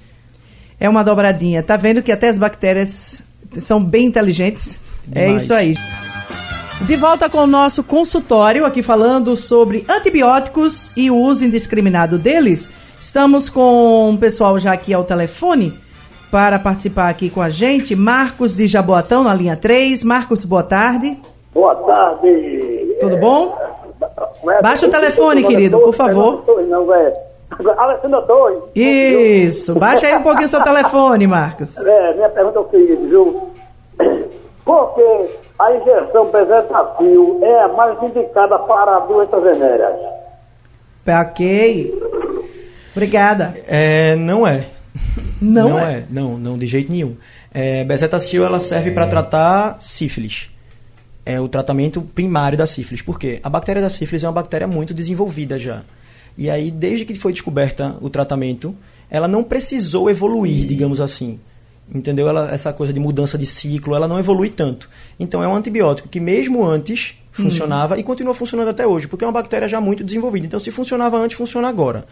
É 0.80 0.88
uma 0.88 1.04
dobradinha. 1.04 1.64
Tá 1.64 1.78
vendo 1.78 2.04
que 2.04 2.12
até 2.12 2.30
as 2.30 2.38
bactérias 2.38 3.24
são 3.60 3.84
bem 3.84 4.06
inteligentes? 4.06 4.80
É 5.12 5.22
Demais. 5.26 5.42
É 5.42 5.44
isso 5.44 5.54
aí. 5.56 6.09
De 6.82 6.96
volta 6.96 7.30
com 7.30 7.40
o 7.40 7.48
nosso 7.48 7.84
consultório, 7.84 8.66
aqui 8.66 8.82
falando 8.82 9.36
sobre 9.36 9.86
antibióticos 9.90 10.94
e 10.96 11.12
o 11.12 11.16
uso 11.18 11.44
indiscriminado 11.44 12.18
deles. 12.18 12.70
Estamos 13.02 13.50
com 13.50 14.12
o 14.14 14.18
pessoal 14.18 14.58
já 14.60 14.72
aqui 14.74 14.94
ao 14.94 15.04
telefone 15.04 15.78
para 16.32 16.58
participar 16.58 17.10
aqui 17.10 17.30
com 17.30 17.42
a 17.42 17.50
gente. 17.50 17.96
Marcos 17.96 18.56
de 18.56 18.66
Jaboatão, 18.66 19.24
na 19.26 19.34
linha 19.34 19.58
3. 19.58 20.04
Marcos, 20.06 20.46
boa 20.46 20.64
tarde. 20.64 21.20
Boa 21.54 21.76
tarde. 21.76 22.96
Tudo 23.02 23.18
bom? 23.18 23.58
É, 24.48 24.62
Baixa 24.62 24.88
o 24.88 24.90
telefone, 24.90 25.44
querido, 25.44 25.80
por 25.80 25.94
favor. 25.94 26.46
Não, 26.68 26.94
é. 26.94 27.14
Alessandra 27.78 28.22
Torres. 28.22 28.60
Isso, 28.74 29.76
baixa 29.76 30.08
aí 30.08 30.16
um 30.16 30.24
pouquinho 30.24 30.46
o 30.46 30.50
seu 30.50 30.64
telefone, 30.64 31.28
Marcos. 31.28 31.78
É, 31.78 32.14
minha 32.14 32.30
pergunta 32.30 32.60
é 32.60 32.62
o 32.62 32.70
seguinte, 32.70 33.08
viu? 33.08 33.50
Por 34.64 34.96
que 34.96 35.49
a 35.60 35.76
injeção 35.76 36.32
bezetacil 36.32 37.40
é 37.44 37.64
a 37.64 37.68
mais 37.68 38.02
indicada 38.02 38.58
para 38.60 39.00
doenças 39.00 39.44
venéreas. 39.44 40.00
Ok. 41.06 41.94
Obrigada. 42.94 43.54
É, 43.68 44.16
não 44.16 44.48
é. 44.48 44.66
Não, 45.42 45.70
não 45.70 45.80
é? 45.80 45.94
é? 45.94 46.04
Não, 46.10 46.38
não, 46.38 46.58
de 46.58 46.66
jeito 46.66 46.92
nenhum. 46.92 47.18
É, 47.54 47.84
bezetacil 47.84 48.46
ela 48.46 48.60
serve 48.60 48.92
para 48.92 49.08
tratar 49.08 49.78
sífilis. 49.82 50.50
É 51.26 51.40
o 51.40 51.50
tratamento 51.50 52.02
primário 52.02 52.58
da 52.58 52.66
sífilis. 52.66 53.02
Por 53.02 53.20
quê? 53.20 53.40
A 53.44 53.50
bactéria 53.50 53.82
da 53.82 53.90
sífilis 53.90 54.24
é 54.24 54.28
uma 54.28 54.34
bactéria 54.34 54.68
muito 54.68 54.94
desenvolvida 54.94 55.60
já. 55.60 55.82
E 56.38 56.50
aí, 56.50 56.72
desde 56.72 57.06
que 57.06 57.14
foi 57.14 57.34
descoberta 57.34 57.98
o 58.02 58.10
tratamento, 58.10 58.74
ela 59.12 59.28
não 59.28 59.44
precisou 59.44 60.10
evoluir, 60.10 60.66
digamos 60.66 61.02
assim 61.02 61.40
entendeu? 61.94 62.28
Ela, 62.28 62.52
essa 62.52 62.72
coisa 62.72 62.94
de 62.94 63.00
mudança 63.00 63.38
de 63.38 63.46
ciclo, 63.46 63.96
ela 63.96 64.08
não 64.08 64.20
evolui 64.20 64.50
tanto. 64.50 64.90
Então 65.20 65.44
é 65.44 65.48
um 65.48 65.56
antibiótico 65.56 66.08
que 66.08 66.20
mesmo 66.20 66.66
antes 66.66 67.16
funcionava 67.32 67.96
uhum. 67.96 68.00
e 68.00 68.04
continua 68.04 68.34
funcionando 68.34 68.70
até 68.70 68.86
hoje, 68.86 69.08
porque 69.08 69.24
é 69.24 69.28
uma 69.28 69.34
bactéria 69.34 69.68
já 69.68 69.80
muito 69.80 70.04
desenvolvida. 70.04 70.46
Então 70.46 70.60
se 70.60 70.72
funcionava 70.72 71.18
antes, 71.18 71.38
funciona 71.38 71.68
agora. 71.68 72.06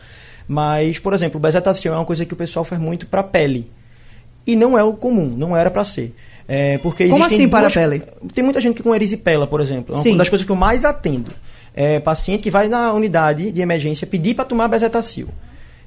Mas, 0.48 0.98
por 0.98 1.13
exemplo, 1.13 1.38
o 1.38 1.42
bezetacil 1.42 1.94
é 1.94 1.96
uma 1.96 2.06
coisa 2.06 2.26
que 2.26 2.34
o 2.34 2.38
pessoal 2.38 2.63
faz 2.63 2.82
muito 2.82 3.06
para 3.08 3.22
pele. 3.22 3.70
E 4.46 4.56
não 4.56 4.78
é 4.78 4.84
o 4.84 4.94
comum, 4.94 5.28
não 5.28 5.56
era 5.56 5.70
para 5.70 5.84
ser. 5.84 6.16
É, 6.48 6.78
porque 6.78 7.10
Como 7.10 7.26
assim 7.26 7.50
duas... 7.50 7.50
para 7.50 7.68
a 7.68 7.70
pele? 7.70 8.04
Tem 8.34 8.44
muita 8.44 8.62
gente 8.62 8.78
que 8.78 8.84
com 8.84 8.96
erisipela, 8.96 9.46
por 9.46 9.60
exemplo. 9.60 9.94
É 9.94 9.98
uma 9.98 10.04
Sim. 10.04 10.16
das 10.16 10.30
coisas 10.30 10.46
que 10.46 10.52
eu 10.52 10.56
mais 10.56 10.86
atendo. 10.86 11.32
É 11.76 12.00
paciente 12.00 12.42
que 12.42 12.50
vai 12.50 12.70
na 12.70 12.94
unidade 12.94 13.52
de 13.52 13.62
emergência 13.62 14.08
pedir 14.08 14.34
para 14.34 14.46
tomar 14.46 14.70
bezetacil. 14.70 15.28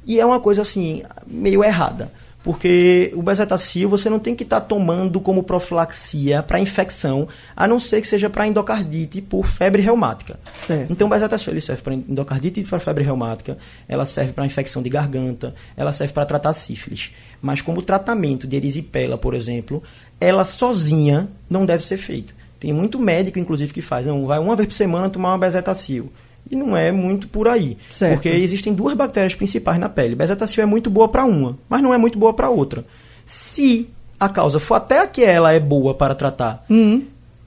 E 0.07 0.21
é 0.21 0.27
uma 0.27 0.39
coisa 0.39 0.63
assim, 0.63 1.03
meio 1.27 1.65
errada 1.65 2.13
porque 2.43 3.13
o 3.15 3.23
bezetacil 3.23 3.89
você 3.89 4.09
não 4.09 4.19
tem 4.19 4.35
que 4.35 4.43
estar 4.43 4.61
tá 4.61 4.67
tomando 4.67 5.21
como 5.21 5.43
profilaxia 5.43 6.43
para 6.43 6.59
infecção, 6.59 7.29
a 7.55 7.69
não 7.69 7.79
ser 7.79 8.01
que 8.01 8.09
seja 8.09 8.31
para 8.31 8.47
endocardite 8.47 9.21
por 9.21 9.47
febre 9.47 9.83
reumática. 9.83 10.39
Certo. 10.55 10.93
Então 10.93 11.07
o 11.07 11.11
bezetacil 11.11 11.53
ele 11.53 11.61
serve 11.61 11.83
para 11.83 11.95
endocardite 11.95 12.61
e 12.61 12.65
para 12.65 12.81
febre 12.81 13.05
reumática, 13.05 13.59
ela 13.89 14.07
serve 14.07 14.33
para 14.33 14.47
infecção 14.47 14.83
de 14.83 14.89
garganta, 14.89 15.55
ela 15.77 15.93
serve 15.93 16.13
para 16.13 16.27
tratar 16.27 16.53
sífilis. 16.55 17.11
Mas 17.43 17.61
como 17.63 17.83
tratamento 17.83 18.47
de 18.47 18.57
erisipela, 18.57 19.19
por 19.19 19.35
exemplo, 19.35 19.83
ela 20.21 20.45
sozinha 20.45 21.29
não 21.49 21.67
deve 21.67 21.85
ser 21.85 21.97
feita. 21.97 22.35
Tem 22.59 22.73
muito 22.75 22.99
médico, 22.99 23.39
inclusive, 23.39 23.73
que 23.73 23.81
faz. 23.81 24.05
Não, 24.05 24.27
vai 24.27 24.39
uma 24.39 24.55
vez 24.55 24.69
por 24.69 24.75
semana 24.75 25.09
tomar 25.09 25.31
uma 25.31 25.39
bezetacil. 25.39 26.13
E 26.49 26.55
não 26.57 26.77
é 26.77 26.91
muito 26.93 27.27
por 27.29 27.49
aí. 27.49 27.77
Certo. 27.91 28.15
Porque 28.15 28.29
existem 28.29 28.73
duas 28.75 28.95
bactérias 28.95 29.35
principais 29.35 29.79
na 29.79 29.89
pele. 29.89 30.15
Bezetacil 30.15 30.63
é 30.63 30.67
muito 30.67 30.89
boa 30.91 31.09
para 31.09 31.25
uma, 31.25 31.57
mas 31.69 31.83
não 31.83 31.93
é 31.95 31.99
muito 31.99 32.19
boa 32.19 32.33
para 32.35 32.49
outra. 32.49 32.85
Se 33.27 33.89
a 34.19 34.29
causa 34.29 34.59
for 34.61 34.75
até 34.75 35.01
a 35.01 35.07
que 35.07 35.23
ela 35.25 35.53
é 35.53 35.61
boa 35.61 35.95
para 35.95 36.15
tratar, 36.15 36.65
Hum. 36.69 37.03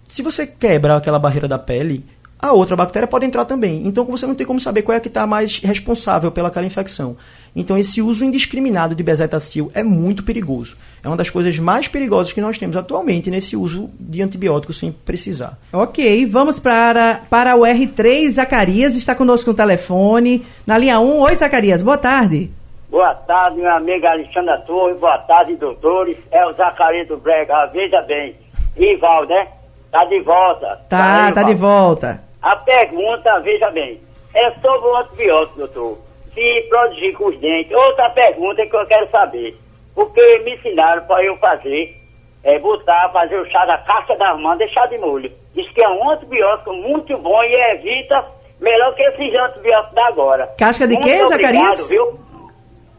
se 0.08 0.22
você 0.22 0.48
quebra 0.48 0.96
aquela 0.98 1.20
barreira 1.20 1.48
da 1.48 1.60
pele, 1.60 2.04
a 2.44 2.52
outra 2.52 2.76
bactéria 2.76 3.08
pode 3.08 3.26
entrar 3.26 3.46
também. 3.46 3.88
Então 3.88 4.04
você 4.04 4.28
não 4.28 4.36
tem 4.36 4.46
como 4.46 4.60
saber 4.60 4.82
qual 4.82 4.94
é 4.94 4.98
a 4.98 5.00
que 5.00 5.08
está 5.08 5.26
mais 5.26 5.60
responsável 5.60 6.30
pelaquela 6.30 6.66
infecção. 6.66 7.16
Então 7.56 7.78
esse 7.78 8.02
uso 8.02 8.26
indiscriminado 8.26 8.94
de 8.94 9.02
bezetacil 9.02 9.72
é 9.74 9.82
muito 9.82 10.26
perigoso. 10.26 10.76
É 11.02 11.08
uma 11.08 11.16
das 11.16 11.30
coisas 11.30 11.58
mais 11.58 11.88
perigosas 11.88 12.34
que 12.34 12.42
nós 12.42 12.58
temos 12.58 12.76
atualmente 12.76 13.32
nesse 13.32 13.56
uso 13.56 13.90
de 13.98 14.22
antibióticos 14.22 14.78
sem 14.78 14.92
precisar. 14.92 15.58
Ok, 15.72 16.26
vamos 16.26 16.60
para, 16.60 17.22
para 17.30 17.56
o 17.56 17.62
R3. 17.62 18.32
Zacarias 18.32 18.98
está 18.98 19.16
conosco 19.16 19.50
no 19.50 19.56
telefone. 19.56 20.46
Na 20.68 20.78
linha 20.78 21.00
1. 21.00 21.22
Oi, 21.22 21.36
Zacarias, 21.38 21.82
boa 21.82 21.98
tarde. 21.98 22.52
Boa 22.90 23.16
tarde, 23.16 23.56
minha 23.56 23.76
amiga 23.76 24.10
Alexandra 24.12 24.58
Torres. 24.68 25.00
Boa 25.00 25.18
tarde, 25.20 25.56
doutores. 25.56 26.18
É 26.30 26.46
o 26.46 26.52
Zacarias 26.52 27.08
do 27.08 27.16
Brega. 27.16 27.68
Veja 27.68 28.02
bem. 28.02 28.36
Rival, 28.76 29.26
né? 29.28 29.48
Tá 29.90 30.04
de 30.06 30.20
volta. 30.22 30.80
Tá, 30.90 31.32
tá 31.32 31.44
de 31.44 31.54
Rival. 31.54 31.86
volta. 31.86 32.33
A 32.44 32.58
pergunta, 32.58 33.40
veja 33.40 33.72
bem, 33.72 34.00
é 34.36 34.52
sobre 34.52 34.88
o 34.90 34.98
antibiótico, 34.98 35.60
doutor. 35.60 35.98
Se 36.34 36.62
produzir 36.70 37.14
com 37.14 37.28
os 37.28 37.40
dentes. 37.40 37.72
Outra 37.72 38.10
pergunta 38.10 38.66
que 38.66 38.76
eu 38.76 38.86
quero 38.86 39.10
saber. 39.10 39.58
Porque 39.96 40.40
me 40.40 40.56
ensinaram 40.56 41.04
para 41.06 41.24
eu 41.24 41.38
fazer, 41.38 41.96
é 42.44 42.60
botar, 42.60 43.10
fazer 43.14 43.40
o 43.40 43.50
chá 43.50 43.66
da 43.66 43.78
casca 43.78 44.16
da 44.18 44.32
romã, 44.34 44.58
deixar 44.58 44.88
de 44.88 44.98
molho. 44.98 45.32
Diz 45.56 45.70
que 45.72 45.82
é 45.82 45.88
um 45.88 46.10
antibiótico 46.10 46.74
muito 46.74 47.18
bom 47.20 47.42
e 47.44 47.54
evita 47.76 48.26
melhor 48.60 48.94
que 48.96 49.04
esses 49.04 49.34
antibióticos 49.40 49.94
da 49.94 50.08
agora. 50.08 50.48
Casca 50.58 50.88
de 50.88 50.96
Muito 50.96 51.06
quê, 51.06 51.24
Zacarias? 51.28 51.90
viu? 51.90 52.20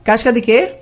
Casca 0.05 0.33
de 0.33 0.41
quê? 0.41 0.73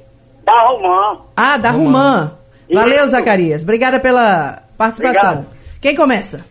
Da 0.45 0.69
romã. 0.69 1.21
Ah, 1.37 1.57
da 1.57 1.71
Rumã. 1.71 2.37
Valeu, 2.71 3.05
Isso. 3.05 3.09
Zacarias. 3.09 3.63
Obrigada 3.63 3.99
pela 4.01 4.63
participação. 4.77 5.31
Obrigado. 5.33 5.57
Quem 5.81 5.95
começa? 5.97 6.45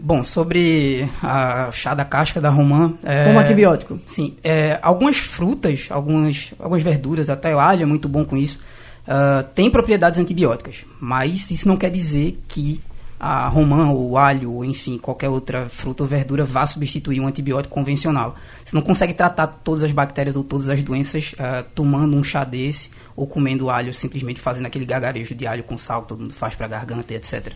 Bom, 0.00 0.24
sobre 0.24 1.08
a 1.22 1.70
chá 1.72 1.94
da 1.94 2.04
casca 2.04 2.40
da 2.40 2.48
romã... 2.48 2.94
É, 3.02 3.26
Como 3.26 3.38
antibiótico. 3.38 4.00
Sim. 4.06 4.36
é, 4.42 4.78
algumas 4.80 5.18
frutas, 5.18 5.88
algumas, 5.90 6.54
algumas 6.58 6.82
verduras, 6.82 7.28
até 7.28 7.54
o 7.54 7.58
alho 7.58 7.82
é 7.82 7.86
muito 7.86 8.08
bom 8.08 8.24
com 8.24 8.36
isso, 8.36 8.58
ah, 9.06 9.44
tem 9.54 9.68
propriedades 9.68 10.20
antibióticas. 10.20 10.84
Mas 11.00 11.50
isso 11.50 11.66
não 11.66 11.76
quer 11.76 11.90
dizer 11.90 12.38
que 12.48 12.80
a 13.18 13.48
romã, 13.48 13.90
ou 13.90 14.12
o 14.12 14.18
alho, 14.18 14.52
ou 14.52 14.64
enfim, 14.64 14.96
qualquer 14.96 15.28
outra 15.28 15.68
fruta 15.68 16.02
ou 16.02 16.08
verdura 16.08 16.42
vá 16.42 16.64
substituir 16.64 17.20
um 17.20 17.26
antibiótico 17.26 17.74
convencional. 17.74 18.34
Você 18.64 18.74
não 18.74 18.80
consegue 18.80 19.12
tratar 19.12 19.46
todas 19.48 19.82
as 19.84 19.92
bactérias 19.92 20.36
ou 20.36 20.44
todas 20.44 20.70
as 20.70 20.82
doenças 20.82 21.34
ah, 21.38 21.64
tomando 21.74 22.16
um 22.16 22.24
chá 22.24 22.44
desse 22.44 22.90
ou 23.16 23.26
comendo 23.26 23.68
alho, 23.68 23.92
simplesmente 23.92 24.40
fazendo 24.40 24.66
aquele 24.66 24.86
gargarejo 24.86 25.34
de 25.34 25.46
alho 25.46 25.64
com 25.64 25.76
sal 25.76 26.02
que 26.02 26.08
todo 26.08 26.20
mundo 26.20 26.34
faz 26.34 26.54
para 26.54 26.68
garganta 26.68 27.12
e 27.12 27.16
etc. 27.16 27.52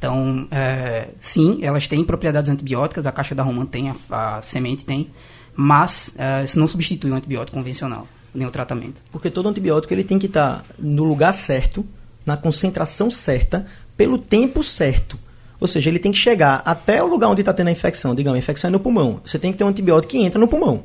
Então, 0.00 0.48
é, 0.50 1.08
sim, 1.20 1.58
elas 1.60 1.86
têm 1.86 2.02
propriedades 2.02 2.50
antibióticas, 2.50 3.06
a 3.06 3.12
caixa 3.12 3.34
da 3.34 3.42
romã 3.42 3.66
tem, 3.66 3.90
a, 3.90 4.38
a 4.38 4.40
semente 4.40 4.86
tem, 4.86 5.10
mas 5.54 6.14
é, 6.16 6.42
isso 6.42 6.58
não 6.58 6.66
substitui 6.66 7.10
um 7.10 7.16
antibiótico 7.16 7.58
convencional, 7.58 8.08
nem 8.34 8.46
o 8.46 8.50
tratamento. 8.50 9.02
Porque 9.12 9.28
todo 9.28 9.46
antibiótico 9.46 9.92
ele 9.92 10.02
tem 10.02 10.18
que 10.18 10.24
estar 10.24 10.64
no 10.78 11.04
lugar 11.04 11.34
certo, 11.34 11.84
na 12.24 12.34
concentração 12.34 13.10
certa, 13.10 13.66
pelo 13.94 14.16
tempo 14.16 14.64
certo. 14.64 15.18
Ou 15.60 15.68
seja, 15.68 15.90
ele 15.90 15.98
tem 15.98 16.12
que 16.12 16.16
chegar 16.16 16.62
até 16.64 17.02
o 17.02 17.06
lugar 17.06 17.28
onde 17.28 17.42
está 17.42 17.52
tendo 17.52 17.68
a 17.68 17.72
infecção. 17.72 18.14
Digamos, 18.14 18.36
a 18.36 18.38
infecção 18.38 18.68
é 18.68 18.72
no 18.72 18.80
pulmão. 18.80 19.20
Você 19.22 19.38
tem 19.38 19.52
que 19.52 19.58
ter 19.58 19.64
um 19.64 19.68
antibiótico 19.68 20.12
que 20.12 20.18
entra 20.18 20.40
no 20.40 20.48
pulmão. 20.48 20.84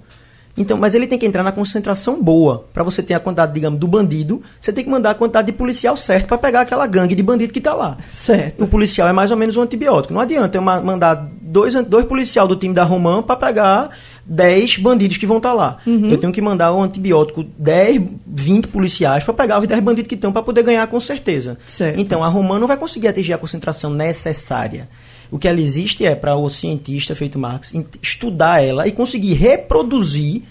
Então, 0.57 0.77
mas 0.77 0.95
ele 0.95 1.05
tem 1.05 1.19
que 1.19 1.25
entrar 1.25 1.43
na 1.43 1.51
concentração 1.51 2.21
boa. 2.23 2.65
Para 2.73 2.81
você 2.83 3.03
ter 3.03 3.13
a 3.13 3.19
quantidade, 3.19 3.53
digamos, 3.53 3.77
do 3.79 3.87
bandido, 3.87 4.41
você 4.59 4.71
tem 4.71 4.83
que 4.83 4.89
mandar 4.89 5.11
a 5.11 5.15
quantidade 5.15 5.47
de 5.47 5.51
policial 5.51 5.97
certo 5.97 6.27
para 6.27 6.37
pegar 6.37 6.61
aquela 6.61 6.87
gangue 6.87 7.13
de 7.13 7.21
bandido 7.21 7.51
que 7.51 7.59
está 7.59 7.73
lá. 7.73 7.97
Certo. 8.11 8.63
O 8.63 8.67
policial 8.67 9.07
é 9.07 9.11
mais 9.11 9.31
ou 9.31 9.37
menos 9.37 9.57
um 9.57 9.61
antibiótico. 9.61 10.13
Não 10.13 10.21
adianta 10.21 10.57
eu 10.57 10.61
ma- 10.61 10.79
mandar 10.79 11.27
dois, 11.41 11.73
dois 11.85 12.05
policial 12.05 12.47
do 12.47 12.55
time 12.55 12.73
da 12.73 12.83
Romã 12.85 13.21
para 13.21 13.35
pegar 13.35 13.89
10 14.25 14.77
bandidos 14.77 15.17
que 15.17 15.25
vão 15.25 15.37
estar 15.37 15.51
lá. 15.53 15.77
Eu 15.85 16.17
tenho 16.17 16.31
que 16.31 16.41
mandar 16.41 16.73
um 16.73 16.81
antibiótico 16.81 17.43
10, 17.57 18.01
20 18.25 18.67
policiais 18.69 19.23
para 19.23 19.33
pegar 19.33 19.59
os 19.59 19.67
10 19.67 19.81
bandidos 19.81 20.07
que 20.07 20.15
estão 20.15 20.31
para 20.31 20.41
poder 20.41 20.63
ganhar 20.63 20.87
com 20.87 20.99
certeza. 20.99 21.57
Certo. 21.67 21.99
Então 21.99 22.23
a 22.23 22.27
Romã 22.29 22.57
não 22.59 22.67
vai 22.67 22.77
conseguir 22.77 23.09
atingir 23.09 23.33
a 23.33 23.37
concentração 23.37 23.89
necessária. 23.91 24.87
O 25.31 25.39
que 25.39 25.47
ela 25.47 25.59
existe 25.59 26.05
é 26.05 26.15
para 26.15 26.35
o 26.35 26.49
cientista 26.49 27.15
feito 27.15 27.39
Marx 27.39 27.73
estudar 28.01 28.63
ela 28.63 28.87
e 28.87 28.91
conseguir 28.91 29.33
reproduzir, 29.33 30.43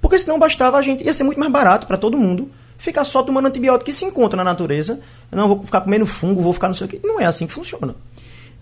porque 0.00 0.18
senão 0.18 0.38
bastava 0.38 0.78
a 0.78 0.82
gente 0.82 1.04
ia 1.04 1.12
ser 1.12 1.24
muito 1.24 1.38
mais 1.38 1.52
barato 1.52 1.86
para 1.86 1.98
todo 1.98 2.16
mundo 2.16 2.50
ficar 2.80 3.04
só 3.04 3.22
tomando 3.22 3.46
antibiótico 3.46 3.84
que 3.84 3.92
se 3.92 4.04
encontra 4.04 4.38
na 4.38 4.44
natureza. 4.44 5.00
Eu 5.30 5.36
não 5.36 5.48
vou 5.48 5.62
ficar 5.62 5.82
comendo 5.82 6.06
fungo, 6.06 6.40
vou 6.40 6.52
ficar 6.52 6.68
não 6.68 6.74
sei 6.74 6.86
o 6.86 6.88
quê. 6.88 7.00
Não 7.04 7.20
é 7.20 7.26
assim 7.26 7.46
que 7.46 7.52
funciona. 7.52 7.94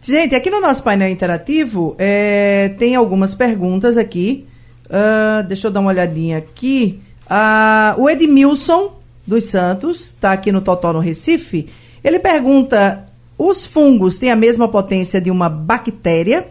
Gente, 0.03 0.35
aqui 0.35 0.51
no 0.51 0.61
nosso 0.61 0.83
painel 0.83 1.09
interativo 1.09 1.95
é, 1.99 2.75
tem 2.79 2.95
algumas 2.95 3.35
perguntas 3.35 3.97
aqui. 3.97 4.47
Ah, 4.91 5.43
deixa 5.47 5.69
eu 5.69 5.71
dar 5.71 5.81
uma 5.81 5.91
olhadinha 5.91 6.39
aqui. 6.39 7.01
Ah, 7.29 7.95
o 7.99 8.09
Edmilson 8.09 8.97
dos 9.27 9.45
Santos, 9.45 10.07
está 10.07 10.33
aqui 10.33 10.51
no 10.51 10.61
Totó 10.61 10.93
no 10.93 11.01
Recife. 11.01 11.69
Ele 12.03 12.19
pergunta: 12.19 13.08
os 13.39 13.65
fungos 13.65 14.19
têm 14.19 14.31
a 14.31 14.37
mesma 14.37 14.69
potência 14.69 15.21
de 15.21 15.31
uma 15.31 15.49
bactéria? 15.49 16.49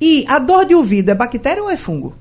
E 0.00 0.24
a 0.26 0.38
dor 0.38 0.64
de 0.64 0.74
ouvido 0.74 1.10
é 1.10 1.14
bactéria 1.14 1.62
ou 1.62 1.70
é 1.70 1.76
fungo? 1.76 2.14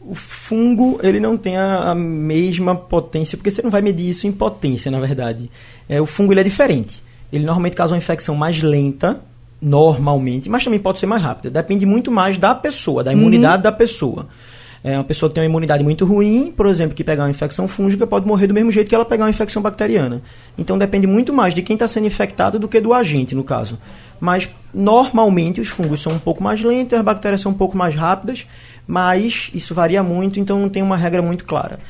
O 0.00 0.14
fungo, 0.14 0.98
ele 1.02 1.20
não 1.20 1.36
tem 1.36 1.56
a, 1.56 1.90
a 1.90 1.94
mesma 1.94 2.74
potência, 2.74 3.38
porque 3.38 3.50
você 3.50 3.62
não 3.62 3.70
vai 3.70 3.80
medir 3.80 4.08
isso 4.08 4.26
em 4.26 4.32
potência, 4.32 4.90
na 4.90 4.98
verdade. 4.98 5.48
É, 5.88 6.00
o 6.00 6.06
fungo, 6.06 6.32
ele 6.32 6.40
é 6.40 6.44
diferente. 6.44 7.02
Ele 7.32 7.44
normalmente 7.44 7.76
causa 7.76 7.94
uma 7.94 7.98
infecção 7.98 8.34
mais 8.34 8.60
lenta, 8.62 9.20
normalmente, 9.60 10.48
mas 10.48 10.64
também 10.64 10.78
pode 10.78 10.98
ser 10.98 11.06
mais 11.06 11.22
rápida. 11.22 11.50
Depende 11.50 11.86
muito 11.86 12.10
mais 12.10 12.38
da 12.38 12.54
pessoa, 12.54 13.02
da 13.02 13.12
imunidade 13.12 13.62
da 13.62 13.72
pessoa. 13.72 14.26
É, 14.86 14.96
uma 14.96 15.02
pessoa 15.02 15.28
que 15.28 15.34
tem 15.34 15.42
uma 15.42 15.50
imunidade 15.50 15.82
muito 15.82 16.04
ruim, 16.04 16.54
por 16.56 16.64
exemplo, 16.66 16.94
que 16.94 17.02
pegar 17.02 17.24
uma 17.24 17.30
infecção 17.30 17.66
fúngica, 17.66 18.06
pode 18.06 18.24
morrer 18.24 18.46
do 18.46 18.54
mesmo 18.54 18.70
jeito 18.70 18.88
que 18.88 18.94
ela 18.94 19.04
pegar 19.04 19.24
uma 19.24 19.30
infecção 19.30 19.60
bacteriana. 19.60 20.22
Então 20.56 20.78
depende 20.78 21.08
muito 21.08 21.32
mais 21.32 21.52
de 21.52 21.60
quem 21.60 21.74
está 21.74 21.88
sendo 21.88 22.06
infectado 22.06 22.56
do 22.56 22.68
que 22.68 22.80
do 22.80 22.94
agente, 22.94 23.34
no 23.34 23.42
caso. 23.42 23.76
Mas 24.20 24.48
normalmente 24.72 25.60
os 25.60 25.66
fungos 25.66 26.00
são 26.00 26.12
um 26.12 26.20
pouco 26.20 26.40
mais 26.40 26.62
lentos, 26.62 26.96
as 26.96 27.04
bactérias 27.04 27.40
são 27.40 27.50
um 27.50 27.56
pouco 27.56 27.76
mais 27.76 27.96
rápidas, 27.96 28.46
mas 28.86 29.50
isso 29.52 29.74
varia 29.74 30.04
muito, 30.04 30.38
então 30.38 30.60
não 30.60 30.68
tem 30.68 30.84
uma 30.84 30.96
regra 30.96 31.20
muito 31.20 31.44
clara. 31.44 31.80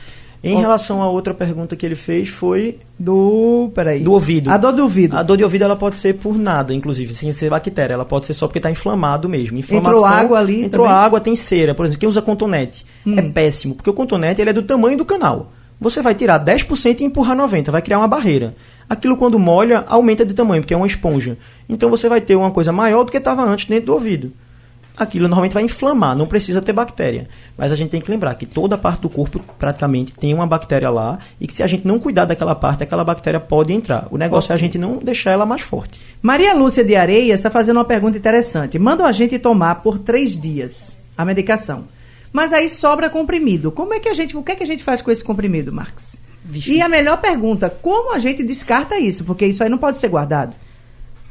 Em 0.48 0.56
relação 0.60 1.02
à 1.02 1.08
outra 1.08 1.34
pergunta 1.34 1.74
que 1.76 1.84
ele 1.84 1.94
fez, 1.94 2.28
foi 2.28 2.78
Do. 2.98 3.70
Peraí. 3.74 4.00
do 4.00 4.12
ouvido. 4.12 4.50
A 4.50 4.56
dor 4.56 4.72
do 4.72 4.82
ouvido. 4.82 5.16
A 5.16 5.22
dor 5.22 5.36
de 5.36 5.44
ouvido 5.44 5.64
ela 5.64 5.76
pode 5.76 5.98
ser 5.98 6.14
por 6.14 6.36
nada, 6.38 6.72
inclusive, 6.72 7.14
sem 7.14 7.32
ser 7.32 7.50
bactéria. 7.50 7.94
Ela 7.94 8.04
pode 8.04 8.26
ser 8.26 8.34
só 8.34 8.46
porque 8.46 8.58
está 8.58 8.70
inflamado 8.70 9.28
mesmo. 9.28 9.58
Inflamação, 9.58 9.96
Entrou 9.98 10.06
água 10.06 10.38
ali 10.38 10.64
Entrou 10.64 10.86
também? 10.86 11.00
água, 11.00 11.20
tem 11.20 11.36
cera. 11.36 11.74
Por 11.74 11.84
exemplo, 11.84 12.00
quem 12.00 12.08
usa 12.08 12.22
cotonete 12.22 12.84
é 13.06 13.22
péssimo, 13.22 13.74
porque 13.74 13.90
o 13.90 13.94
cotonete 13.94 14.40
ele 14.40 14.50
é 14.50 14.52
do 14.52 14.62
tamanho 14.62 14.96
do 14.96 15.04
canal. 15.04 15.52
Você 15.80 16.00
vai 16.00 16.14
tirar 16.14 16.42
10% 16.42 17.00
e 17.00 17.04
empurrar 17.04 17.36
90%, 17.36 17.70
vai 17.70 17.82
criar 17.82 17.98
uma 17.98 18.08
barreira. 18.08 18.54
Aquilo 18.88 19.16
quando 19.16 19.38
molha, 19.38 19.84
aumenta 19.88 20.24
de 20.24 20.32
tamanho, 20.32 20.62
porque 20.62 20.72
é 20.72 20.76
uma 20.76 20.86
esponja. 20.86 21.36
Então 21.68 21.90
você 21.90 22.08
vai 22.08 22.20
ter 22.20 22.34
uma 22.36 22.50
coisa 22.50 22.72
maior 22.72 23.04
do 23.04 23.10
que 23.10 23.18
estava 23.18 23.42
antes 23.44 23.66
dentro 23.66 23.86
do 23.86 23.92
ouvido. 23.94 24.32
Aquilo 24.96 25.28
normalmente 25.28 25.52
vai 25.52 25.62
inflamar, 25.62 26.16
não 26.16 26.26
precisa 26.26 26.62
ter 26.62 26.72
bactéria. 26.72 27.28
Mas 27.56 27.70
a 27.70 27.76
gente 27.76 27.90
tem 27.90 28.00
que 28.00 28.10
lembrar 28.10 28.34
que 28.34 28.46
toda 28.46 28.78
parte 28.78 29.02
do 29.02 29.10
corpo 29.10 29.40
praticamente 29.58 30.14
tem 30.14 30.32
uma 30.32 30.46
bactéria 30.46 30.88
lá 30.88 31.18
e 31.38 31.46
que 31.46 31.52
se 31.52 31.62
a 31.62 31.66
gente 31.66 31.86
não 31.86 31.98
cuidar 31.98 32.24
daquela 32.24 32.54
parte, 32.54 32.82
aquela 32.82 33.04
bactéria 33.04 33.38
pode 33.38 33.72
entrar. 33.72 34.08
O 34.10 34.16
negócio 34.16 34.52
é 34.52 34.54
a 34.54 34.58
gente 34.58 34.78
não 34.78 34.96
deixar 34.96 35.32
ela 35.32 35.44
mais 35.44 35.60
forte. 35.60 36.00
Maria 36.22 36.54
Lúcia 36.54 36.82
de 36.82 36.96
Areias 36.96 37.40
está 37.40 37.50
fazendo 37.50 37.76
uma 37.76 37.84
pergunta 37.84 38.16
interessante. 38.16 38.78
Mandam 38.78 39.04
a 39.04 39.12
gente 39.12 39.38
tomar 39.38 39.76
por 39.76 39.98
três 39.98 40.40
dias 40.40 40.96
a 41.16 41.24
medicação. 41.24 41.84
Mas 42.32 42.52
aí 42.52 42.68
sobra 42.70 43.10
comprimido. 43.10 43.70
Como 43.70 43.94
é 43.94 44.00
que 44.00 44.08
a 44.08 44.14
gente. 44.14 44.36
O 44.36 44.42
que 44.42 44.52
é 44.52 44.56
que 44.56 44.62
a 44.62 44.66
gente 44.66 44.82
faz 44.82 45.02
com 45.02 45.10
esse 45.10 45.24
comprimido, 45.24 45.72
Marcos? 45.72 46.16
Vixe. 46.44 46.72
E 46.72 46.80
a 46.80 46.88
melhor 46.88 47.20
pergunta, 47.20 47.68
como 47.68 48.14
a 48.14 48.18
gente 48.18 48.42
descarta 48.44 48.98
isso? 48.98 49.24
Porque 49.24 49.46
isso 49.46 49.62
aí 49.62 49.68
não 49.68 49.78
pode 49.78 49.98
ser 49.98 50.08
guardado. 50.08 50.54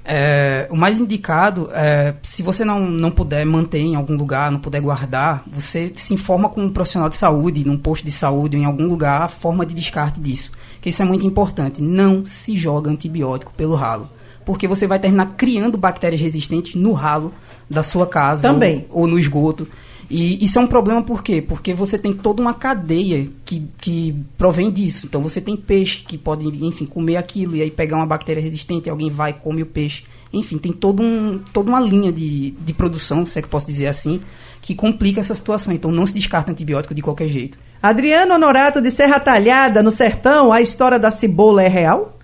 É, 0.08 0.68
o 0.70 0.78
mais 0.78 1.00
indicado 1.00 1.68
é, 1.74 2.14
se 2.22 2.44
você 2.44 2.64
não, 2.64 2.80
não 2.80 3.10
puder 3.10 3.44
manter 3.44 3.80
em 3.80 3.96
algum 3.96 4.16
lugar, 4.16 4.52
não 4.52 4.60
puder 4.60 4.80
guardar, 4.80 5.44
você 5.48 5.92
se 5.96 6.14
informa 6.14 6.48
com 6.48 6.62
um 6.62 6.70
profissional 6.70 7.10
de 7.10 7.16
saúde, 7.16 7.66
num 7.66 7.78
posto 7.78 8.06
de 8.06 8.12
saúde 8.12 8.56
ou 8.56 8.62
em 8.62 8.66
algum 8.66 8.86
lugar, 8.88 9.24
a 9.24 9.28
forma 9.28 9.66
de 9.66 9.74
descarte 9.74 10.20
disso. 10.20 10.52
Que 10.80 10.90
isso 10.90 11.02
é 11.02 11.06
muito 11.06 11.26
importante. 11.26 11.82
Não 11.82 12.24
se 12.24 12.56
joga 12.56 12.92
antibiótico 12.92 13.52
pelo 13.54 13.74
ralo. 13.74 14.08
Porque 14.46 14.68
você 14.68 14.86
vai 14.86 15.00
terminar 15.00 15.34
criando 15.36 15.76
bactérias 15.76 16.22
resistentes 16.22 16.76
no 16.76 16.94
ralo 16.94 17.34
da 17.68 17.82
sua 17.82 18.06
casa 18.06 18.44
Também. 18.44 18.86
Ou, 18.92 19.02
ou 19.02 19.08
no 19.08 19.18
esgoto. 19.18 19.68
E 20.10 20.44
isso 20.44 20.60
é 20.60 20.62
um 20.62 20.68
problema 20.68 21.02
por 21.02 21.24
quê? 21.24 21.42
Porque 21.42 21.74
você 21.74 21.98
tem 21.98 22.14
toda 22.14 22.42
uma 22.42 22.54
cadeia 22.54 23.28
que, 23.44 23.68
que 23.80 24.16
provém 24.38 24.72
disso. 24.72 25.06
Então 25.06 25.22
você 25.22 25.42
tem 25.42 25.56
peixe 25.56 26.04
que 26.04 26.18
pode, 26.18 26.46
enfim, 26.66 26.86
comer 26.86 27.18
aquilo 27.18 27.56
e 27.56 27.62
aí 27.62 27.72
pegar 27.72 27.98
uma 27.98 28.06
bactéria 28.06 28.42
resistente 28.42 28.88
e 28.88 28.90
alguém 28.90 29.10
vai 29.10 29.32
e 29.32 29.34
come 29.34 29.64
o 29.64 29.66
peixe. 29.66 30.04
Enfim, 30.32 30.58
tem 30.58 30.72
todo 30.72 31.02
um, 31.02 31.40
toda 31.52 31.70
uma 31.70 31.80
linha 31.80 32.12
de, 32.12 32.52
de 32.52 32.74
produção, 32.74 33.26
se 33.26 33.40
é 33.40 33.42
que 33.42 33.48
posso 33.48 33.66
dizer 33.66 33.88
assim, 33.88 34.22
que 34.62 34.76
complica 34.76 35.22
essa 35.22 35.34
situação. 35.34 35.74
Então 35.74 35.92
não 35.92 36.06
se 36.06 36.14
descarta 36.14 36.52
antibiótico 36.52 36.94
de 36.94 37.02
qualquer 37.02 37.28
jeito. 37.28 37.58
Adriano 37.82 38.34
Honorato 38.34 38.82
de 38.82 38.92
Serra 38.92 39.20
Talhada, 39.20 39.82
no 39.82 39.92
Sertão, 39.92 40.52
a 40.52 40.62
história 40.62 41.00
da 41.00 41.12
cibola 41.12 41.64
é 41.64 41.68
real? 41.68 42.18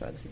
Da 0.00 0.06
cebola, 0.18 0.31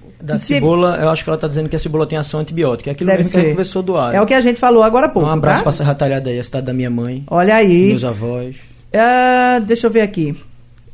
eu 1.02 1.08
acho 1.08 1.24
que 1.24 1.30
ela 1.30 1.36
está 1.36 1.48
dizendo 1.48 1.68
que 1.68 1.76
a 1.76 1.78
cebola 1.78 2.06
tem 2.06 2.18
ação 2.18 2.40
antibiótica. 2.40 2.90
É 2.90 2.92
aquilo 2.92 3.08
Deve 3.08 3.18
mesmo 3.18 3.32
que 3.32 3.36
a 3.36 3.40
ser. 3.40 3.46
gente 3.46 3.54
conversou 3.54 3.82
do 3.82 3.96
ar. 3.96 4.14
É 4.14 4.20
o 4.20 4.26
que 4.26 4.34
a 4.34 4.40
gente 4.40 4.60
falou 4.60 4.82
agora 4.82 5.06
há 5.06 5.08
pouco. 5.08 5.28
Um 5.28 5.32
abraço 5.32 5.58
tá? 5.58 5.62
para 5.64 5.72
Serra 5.72 5.94
Talhada 5.94 6.30
aí, 6.30 6.38
a 6.38 6.42
cidade 6.44 6.66
da 6.66 6.72
minha 6.72 6.90
mãe, 6.90 7.24
Olha 7.28 7.54
aí. 7.56 7.88
meus 7.88 8.04
avós. 8.04 8.56
Ah, 8.92 9.60
deixa 9.64 9.86
eu 9.86 9.90
ver 9.90 10.02
aqui. 10.02 10.36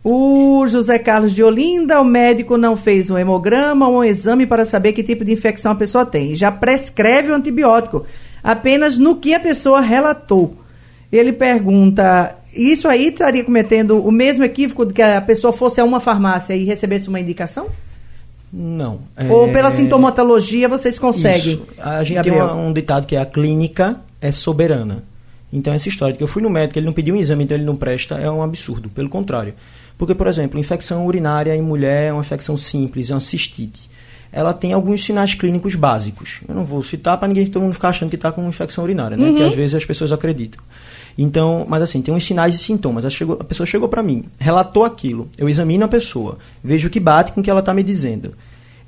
O 0.04 0.64
José 0.68 1.00
Carlos 1.00 1.34
de 1.34 1.42
Olinda, 1.42 2.00
o 2.00 2.04
médico 2.04 2.56
não 2.56 2.76
fez 2.76 3.10
um 3.10 3.18
hemograma 3.18 3.88
ou 3.88 3.98
um 3.98 4.04
exame 4.04 4.46
para 4.46 4.64
saber 4.64 4.92
que 4.92 5.02
tipo 5.02 5.24
de 5.24 5.32
infecção 5.32 5.72
a 5.72 5.74
pessoa 5.74 6.06
tem. 6.06 6.32
Já 6.34 6.52
prescreve 6.52 7.32
o 7.32 7.34
antibiótico, 7.34 8.06
apenas 8.42 8.96
no 8.96 9.16
que 9.16 9.34
a 9.34 9.40
pessoa 9.40 9.80
relatou. 9.80 10.54
Ele 11.10 11.32
pergunta: 11.32 12.36
isso 12.54 12.86
aí 12.86 13.08
estaria 13.08 13.42
cometendo 13.42 13.98
o 13.98 14.12
mesmo 14.12 14.44
equívoco 14.44 14.86
de 14.86 14.94
que 14.94 15.02
a 15.02 15.20
pessoa 15.20 15.52
fosse 15.52 15.80
a 15.80 15.84
uma 15.84 15.98
farmácia 15.98 16.54
e 16.54 16.64
recebesse 16.64 17.08
uma 17.08 17.18
indicação? 17.18 17.66
Não. 18.52 19.00
Ou 19.28 19.48
é- 19.48 19.52
pela 19.52 19.70
sintomatologia 19.70 20.68
vocês 20.68 20.98
conseguem? 20.98 21.54
Isso. 21.54 21.66
A 21.78 22.02
gente 22.04 22.16
Gabriel? 22.16 22.48
tem 22.48 22.56
um 22.56 22.72
ditado 22.72 23.06
que 23.06 23.16
é 23.16 23.20
a 23.20 23.26
clínica 23.26 24.00
é 24.20 24.30
soberana. 24.32 25.02
Então 25.52 25.72
essa 25.72 25.88
história 25.88 26.12
de 26.12 26.18
que 26.18 26.24
eu 26.24 26.28
fui 26.28 26.42
no 26.42 26.50
médico, 26.50 26.78
ele 26.78 26.86
não 26.86 26.92
pediu 26.92 27.14
um 27.14 27.18
exame, 27.18 27.44
então 27.44 27.56
ele 27.56 27.64
não 27.64 27.76
presta, 27.76 28.16
é 28.16 28.30
um 28.30 28.42
absurdo. 28.42 28.88
Pelo 28.90 29.08
contrário. 29.08 29.54
Porque, 29.98 30.14
por 30.14 30.26
exemplo, 30.26 30.60
infecção 30.60 31.06
urinária 31.06 31.54
em 31.56 31.62
mulher 31.62 32.08
é 32.08 32.12
uma 32.12 32.20
infecção 32.20 32.56
simples, 32.56 33.10
é 33.10 33.14
uma 33.14 33.20
cistite. 33.20 33.88
Ela 34.32 34.52
tem 34.52 34.72
alguns 34.72 35.04
sinais 35.04 35.34
clínicos 35.34 35.74
básicos. 35.74 36.40
Eu 36.48 36.54
não 36.54 36.64
vou 36.64 36.82
citar 36.82 37.16
para 37.18 37.28
ninguém 37.28 37.46
todo 37.46 37.62
mundo 37.62 37.72
ficar 37.74 37.88
achando 37.90 38.10
que 38.10 38.16
está 38.16 38.30
com 38.32 38.46
infecção 38.48 38.84
urinária, 38.84 39.16
né? 39.16 39.32
Que 39.34 39.42
às 39.42 39.54
vezes 39.54 39.74
as 39.74 39.84
pessoas 39.84 40.12
acreditam. 40.12 40.60
Então, 41.16 41.64
mas 41.68 41.82
assim, 41.82 42.02
tem 42.02 42.12
uns 42.12 42.24
sinais 42.24 42.54
e 42.54 42.58
sintomas. 42.58 43.04
Ela 43.04 43.10
chegou- 43.10 43.38
a 43.40 43.44
pessoa 43.44 43.66
chegou 43.66 43.88
para 43.88 44.02
mim, 44.02 44.24
relatou 44.38 44.84
aquilo. 44.84 45.28
Eu 45.38 45.48
examino 45.48 45.84
a 45.84 45.88
pessoa, 45.88 46.38
vejo 46.62 46.90
que 46.90 47.00
bate 47.00 47.32
com 47.32 47.40
o 47.40 47.44
que 47.44 47.50
ela 47.50 47.60
está 47.60 47.72
me 47.72 47.82
dizendo. 47.82 48.34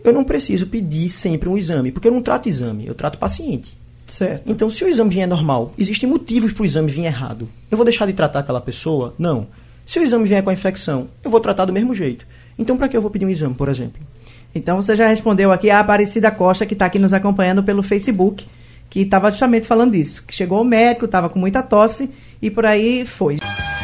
Eu 0.05 0.13
não 0.13 0.23
preciso 0.25 0.67
pedir 0.67 1.09
sempre 1.09 1.49
um 1.49 1.57
exame, 1.57 1.91
porque 1.91 2.07
eu 2.09 2.13
não 2.13 2.23
trato 2.23 2.49
exame, 2.49 2.87
eu 2.87 2.95
trato 2.95 3.19
paciente. 3.19 3.77
Certo. 4.07 4.51
Então, 4.51 4.71
se 4.71 4.85
o 4.85 4.89
exame 4.89 5.11
vier 5.11 5.27
normal, 5.29 5.73
existem 5.79 6.09
motivos 6.09 6.53
para 6.53 6.63
o 6.63 6.67
exame 6.67 6.91
vir 6.91 7.05
errado. 7.05 7.49
Eu 7.71 7.77
vou 7.77 7.85
deixar 7.85 8.07
de 8.07 8.13
tratar 8.13 8.41
aquela 8.41 8.61
pessoa? 8.61 9.15
Não. 9.19 9.47
Se 9.87 9.99
o 9.99 10.03
exame 10.03 10.27
vier 10.29 10.43
com 10.43 10.51
a 10.51 10.53
infecção, 10.53 11.09
eu 11.25 11.31
vou 11.31 11.41
tratar 11.41 11.65
do 11.65 11.73
mesmo 11.73 11.95
jeito. 11.95 12.27
Então, 12.59 12.77
para 12.77 12.89
que 12.89 12.97
eu 12.97 13.03
vou 13.03 13.11
pedir 13.11 13.25
um 13.27 13.31
exame, 13.31 13.55
por 13.55 13.69
exemplo? 13.69 14.01
Então 14.55 14.77
você 14.77 14.95
já 14.95 15.09
respondeu 15.09 15.53
aqui 15.53 15.71
a 15.71 15.81
Aparecida 15.81 16.31
Costa, 16.31 16.67
que 16.67 16.75
está 16.75 16.87
aqui 16.87 16.99
nos 16.99 17.13
acompanhando 17.13 17.63
pelo 17.63 17.83
Facebook, 17.83 18.47
que 18.91 19.01
estava 19.01 19.31
justamente 19.31 19.67
falando 19.67 19.93
disso. 19.93 20.25
Que 20.27 20.35
chegou 20.35 20.63
o 20.63 20.65
médico, 20.65 21.05
estava 21.05 21.29
com 21.29 21.39
muita 21.39 21.63
tosse 21.63 22.11
e 22.41 22.51
por 22.51 22.67
aí 22.67 23.05
foi. 23.05 23.39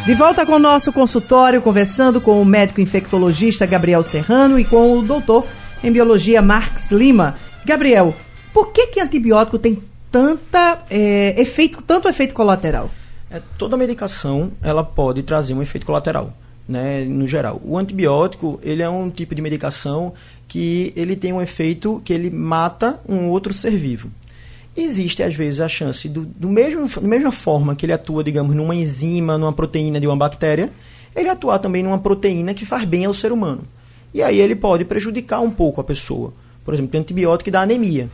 De 0.05 0.15
volta 0.15 0.45
com 0.45 0.53
o 0.53 0.59
nosso 0.59 0.93
consultório, 0.93 1.63
conversando 1.63 2.21
com 2.21 2.41
o 2.41 2.45
médico 2.45 2.81
infectologista 2.81 3.67
Gabriel 3.67 4.03
Serrano 4.03 4.59
e 4.59 4.65
com 4.65 4.99
o 4.99 5.03
doutor 5.03 5.47
em 5.83 5.91
biologia 5.91 6.43
Marx 6.43 6.91
Lima. 6.91 7.37
Gabriel, 7.65 8.15
por 8.53 8.73
que 8.73 8.89
que 8.89 9.01
antibiótico 9.01 9.59
tem 9.59 9.83
tanta 10.11 10.83
eh, 10.91 11.35
efeito, 11.39 11.83
tanto 11.83 12.09
efeito 12.09 12.35
colateral? 12.35 12.91
É, 13.31 13.41
toda 13.59 13.77
medicação 13.77 14.53
ela 14.63 14.85
pode 14.85 15.23
trazer 15.23 15.55
um 15.55 15.63
efeito 15.63 15.85
colateral, 15.85 16.33
né, 16.69 17.05
no 17.05 17.27
geral. 17.27 17.61
O 17.65 17.79
antibiótico 17.79 18.59
ele 18.63 18.83
é 18.83 18.89
um 18.89 19.11
tipo 19.11 19.35
de 19.35 19.43
medicação 19.43 20.13
que 20.49 20.93
ele 20.97 21.17
tem 21.17 21.33
um 21.33 21.41
efeito 21.41 22.01
que 22.05 22.13
ele 22.13 22.31
mata 22.31 23.01
um 23.09 23.29
outro 23.29 23.53
ser 23.53 23.77
vivo. 23.77 24.11
Existe 24.77 25.23
às 25.23 25.35
vezes 25.35 25.61
a 25.61 25.69
chance 25.69 26.09
do, 26.09 26.25
do 26.25 26.49
mesmo 26.49 26.89
da 26.89 27.09
mesma 27.09 27.31
forma 27.31 27.77
que 27.77 27.87
ele 27.87 27.93
atua, 27.93 28.25
digamos, 28.25 28.55
numa 28.57 28.75
enzima, 28.75 29.39
numa 29.39 29.53
proteína 29.53 30.01
de 30.01 30.07
uma 30.07 30.17
bactéria, 30.17 30.71
ele 31.15 31.29
atuar 31.29 31.59
também 31.61 31.83
numa 31.83 31.99
proteína 31.99 32.55
que 32.55 32.67
faz 32.67 32.85
bem 32.85 33.05
ao 33.05 33.15
ser 33.15 33.31
humano. 33.31 33.63
E 34.13 34.23
aí 34.23 34.41
ele 34.41 34.55
pode 34.55 34.85
prejudicar 34.85 35.41
um 35.41 35.51
pouco 35.51 35.81
a 35.81 35.85
pessoa. 35.85 36.33
Por 36.65 36.75
exemplo, 36.75 36.91
tem 36.91 37.01
antibiótico 37.01 37.45
que 37.45 37.51
dá 37.51 37.63
anemia. 37.63 38.09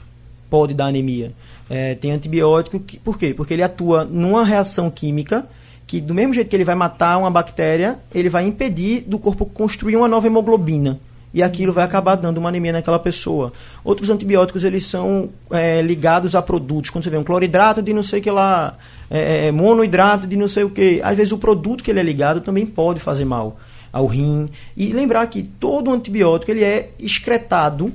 Pode 0.51 0.75
dar 0.75 0.87
anemia. 0.87 1.33
É, 1.69 1.95
tem 1.95 2.11
antibiótico 2.11 2.81
que. 2.81 2.99
Por 2.99 3.19
quê? 3.19 3.33
Porque 3.33 3.55
ele 3.55 3.63
atua 3.63 4.05
numa 4.05 4.45
reação 4.45 4.91
química 4.91 5.47
que, 5.91 6.01
do 6.01 6.15
mesmo 6.15 6.33
jeito 6.33 6.49
que 6.49 6.55
ele 6.55 6.63
vai 6.63 6.77
matar 6.77 7.19
uma 7.19 7.33
bactéria, 7.33 7.99
ele 8.15 8.29
vai 8.29 8.47
impedir 8.47 9.01
do 9.09 9.19
corpo 9.19 9.45
construir 9.45 9.97
uma 9.97 10.07
nova 10.07 10.25
hemoglobina. 10.25 11.01
E 11.35 11.43
aquilo 11.43 11.73
vai 11.73 11.83
acabar 11.83 12.15
dando 12.15 12.39
uma 12.39 12.49
anemia 12.49 12.71
naquela 12.71 13.01
pessoa. 13.01 13.53
Outros 13.83 14.09
antibióticos, 14.09 14.63
eles 14.63 14.87
são 14.87 15.31
é, 15.51 15.83
ligados 15.83 16.37
a 16.37 16.43
produtos. 16.43 16.91
Quando 16.91 17.03
você 17.03 17.11
vê 17.11 17.17
um 17.17 17.25
cloridrato 17.25 17.83
de 17.83 17.93
não 17.93 18.05
sei 18.05 18.21
o 18.21 18.23
que 18.23 18.31
lá, 18.31 18.79
é, 19.11 19.49
é, 19.49 19.51
monoidrato 19.51 20.29
de 20.29 20.37
não 20.37 20.47
sei 20.47 20.63
o 20.63 20.71
que. 20.71 21.01
Às 21.03 21.17
vezes 21.17 21.33
o 21.33 21.39
produto 21.39 21.83
que 21.83 21.91
ele 21.91 21.99
é 21.99 22.05
ligado 22.05 22.41
também 22.41 22.65
pode 22.67 23.01
fazer 23.01 23.25
mal 23.25 23.59
ao 23.93 24.07
rim. 24.07 24.49
E 24.77 24.93
lembrar 24.93 25.27
que 25.27 25.43
todo 25.43 25.93
antibiótico 25.93 26.53
ele 26.53 26.63
é 26.63 26.91
excretado 27.01 27.93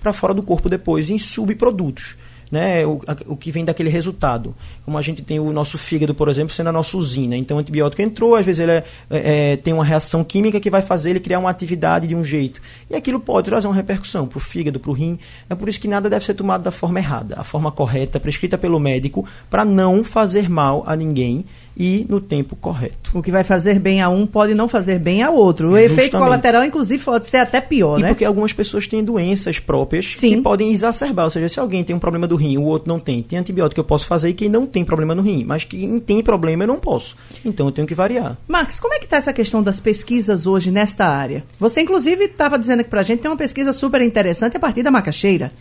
para 0.00 0.12
fora 0.12 0.32
do 0.32 0.44
corpo 0.44 0.68
depois 0.68 1.10
em 1.10 1.18
subprodutos. 1.18 2.14
Né, 2.52 2.84
o, 2.84 3.00
o 3.28 3.34
que 3.34 3.50
vem 3.50 3.64
daquele 3.64 3.88
resultado. 3.88 4.54
Como 4.84 4.98
a 4.98 5.00
gente 5.00 5.22
tem 5.22 5.40
o 5.40 5.50
nosso 5.54 5.78
fígado, 5.78 6.14
por 6.14 6.28
exemplo, 6.28 6.52
sendo 6.52 6.68
a 6.68 6.72
nossa 6.72 6.98
usina. 6.98 7.34
Então 7.34 7.56
o 7.56 7.60
antibiótico 7.60 8.02
entrou, 8.02 8.34
às 8.36 8.44
vezes 8.44 8.60
ele 8.60 8.72
é- 8.72 8.84
é- 9.08 9.52
é, 9.52 9.56
tem 9.56 9.72
uma 9.72 9.82
reação 9.82 10.22
química 10.22 10.60
que 10.60 10.68
vai 10.68 10.82
fazer 10.82 11.08
ele 11.08 11.20
criar 11.20 11.38
uma 11.38 11.48
atividade 11.48 12.06
de 12.06 12.14
um 12.14 12.22
jeito. 12.22 12.60
E 12.90 12.94
aquilo 12.94 13.18
pode 13.18 13.46
trazer 13.46 13.66
uma 13.66 13.74
repercussão 13.74 14.26
para 14.26 14.36
o 14.36 14.40
fígado, 14.40 14.78
para 14.78 14.90
o 14.90 14.92
rim. 14.92 15.18
É 15.48 15.54
por 15.54 15.66
isso 15.66 15.80
que 15.80 15.88
nada 15.88 16.10
deve 16.10 16.26
ser 16.26 16.34
tomado 16.34 16.62
da 16.62 16.70
forma 16.70 16.98
errada. 16.98 17.36
A 17.38 17.42
forma 17.42 17.72
correta, 17.72 18.20
prescrita 18.20 18.58
pelo 18.58 18.78
médico, 18.78 19.26
para 19.48 19.64
não 19.64 20.04
fazer 20.04 20.50
mal 20.50 20.84
a 20.86 20.94
ninguém 20.94 21.46
e 21.76 22.06
no 22.08 22.20
tempo 22.20 22.54
correto. 22.56 23.10
O 23.14 23.22
que 23.22 23.30
vai 23.30 23.44
fazer 23.44 23.78
bem 23.78 24.00
a 24.00 24.08
um 24.08 24.26
pode 24.26 24.54
não 24.54 24.68
fazer 24.68 24.98
bem 24.98 25.22
ao 25.22 25.34
outro. 25.34 25.70
O 25.70 25.76
efeito 25.76 26.02
Justamente. 26.02 26.22
colateral, 26.24 26.64
inclusive, 26.64 27.02
pode 27.02 27.26
ser 27.26 27.38
até 27.38 27.60
pior, 27.60 27.98
E 27.98 28.02
né? 28.02 28.08
porque 28.08 28.24
algumas 28.24 28.52
pessoas 28.52 28.86
têm 28.86 29.02
doenças 29.02 29.58
próprias 29.58 30.14
Sim. 30.16 30.36
que 30.36 30.40
podem 30.42 30.72
exacerbar. 30.72 31.24
Ou 31.26 31.30
seja, 31.30 31.48
se 31.48 31.60
alguém 31.60 31.82
tem 31.84 31.94
um 31.94 31.98
problema 31.98 32.26
do 32.26 32.36
rim 32.36 32.52
e 32.52 32.58
o 32.58 32.62
outro 32.62 32.88
não 32.88 32.98
tem, 32.98 33.22
tem 33.22 33.38
antibiótico 33.38 33.74
que 33.74 33.80
eu 33.80 33.84
posso 33.84 34.06
fazer 34.06 34.28
e 34.30 34.34
quem 34.34 34.48
não 34.48 34.66
tem 34.66 34.84
problema 34.84 35.14
no 35.14 35.22
rim. 35.22 35.44
Mas 35.44 35.64
quem 35.64 35.98
tem 35.98 36.22
problema 36.22 36.64
eu 36.64 36.68
não 36.68 36.78
posso. 36.78 37.16
Então 37.44 37.66
eu 37.66 37.72
tenho 37.72 37.86
que 37.86 37.94
variar. 37.94 38.36
Marcos, 38.46 38.78
como 38.78 38.94
é 38.94 38.98
que 38.98 39.04
está 39.04 39.16
essa 39.16 39.32
questão 39.32 39.62
das 39.62 39.80
pesquisas 39.80 40.46
hoje 40.46 40.70
nesta 40.70 41.06
área? 41.06 41.44
Você, 41.58 41.80
inclusive, 41.80 42.24
estava 42.24 42.58
dizendo 42.58 42.80
aqui 42.80 42.90
pra 42.90 43.02
gente 43.02 43.20
tem 43.20 43.30
uma 43.30 43.36
pesquisa 43.36 43.72
super 43.72 44.00
interessante 44.02 44.56
a 44.56 44.60
partir 44.60 44.82
da 44.82 44.90
macaxeira. 44.90 45.52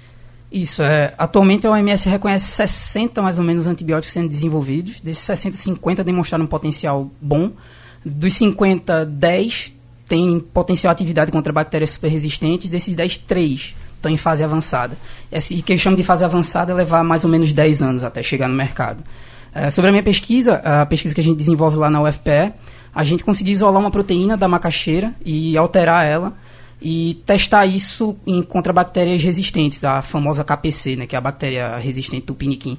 Isso, 0.52 0.84
é, 0.84 1.14
atualmente 1.18 1.66
a 1.66 1.72
OMS 1.72 2.10
reconhece 2.10 2.46
60 2.46 3.22
mais 3.22 3.38
ou 3.38 3.44
menos 3.44 3.68
antibióticos 3.68 4.12
sendo 4.12 4.28
desenvolvidos. 4.28 5.00
Desses 5.00 5.24
60, 5.24 5.56
50 5.56 6.04
demonstraram 6.04 6.44
um 6.44 6.48
potencial 6.48 7.10
bom. 7.22 7.52
Dos 8.04 8.34
50, 8.34 9.06
10 9.06 9.72
têm 10.10 10.40
potencial 10.40 10.92
atividade 10.92 11.32
contra 11.32 11.54
bactérias 11.54 11.92
super 11.92 12.10
resistentes. 12.10 12.70
Desses 12.70 12.96
10, 12.96 13.18
3 13.20 13.76
estão 13.96 14.12
em 14.12 14.18
fase 14.18 14.44
avançada. 14.44 14.98
Esse 15.32 15.62
que 15.62 15.72
eu 15.72 15.78
chamo 15.78 15.96
de 15.96 16.04
fase 16.04 16.26
avançada 16.26 16.74
é 16.74 16.76
levar 16.76 17.02
mais 17.02 17.24
ou 17.24 17.30
menos 17.30 17.54
10 17.54 17.82
anos 17.82 18.04
até 18.04 18.22
chegar 18.22 18.50
no 18.50 18.56
mercado. 18.56 19.02
É, 19.54 19.70
sobre 19.70 19.90
a 19.90 19.92
minha 19.92 20.04
pesquisa, 20.04 20.56
a 20.56 20.86
pesquisa 20.86 21.16
que 21.16 21.22
a 21.22 21.24
gente 21.24 21.38
desenvolve 21.38 21.78
lá 21.78 21.90
na 21.90 22.02
UFPE, 22.02 22.54
a 22.94 23.04
gente 23.06 23.24
conseguiu 23.24 23.54
isolar 23.54 23.80
uma 23.80 23.92
proteína 23.92 24.36
da 24.36 24.50
macaxeira 24.50 25.14
e 25.26 25.56
alterar 25.56 26.06
ela 26.06 26.34
e 26.82 27.22
testar 27.26 27.66
isso 27.66 28.16
em, 28.26 28.42
contra 28.42 28.74
bactérias 28.74 29.22
resistentes, 29.22 29.84
a 29.84 30.02
famosa 30.02 30.44
KPC, 30.44 30.96
né, 30.96 31.06
que 31.06 31.16
é 31.16 31.18
a 31.18 31.22
bactéria 31.22 31.78
resistente 31.78 32.26
do 32.26 32.36
piniquim. 32.36 32.78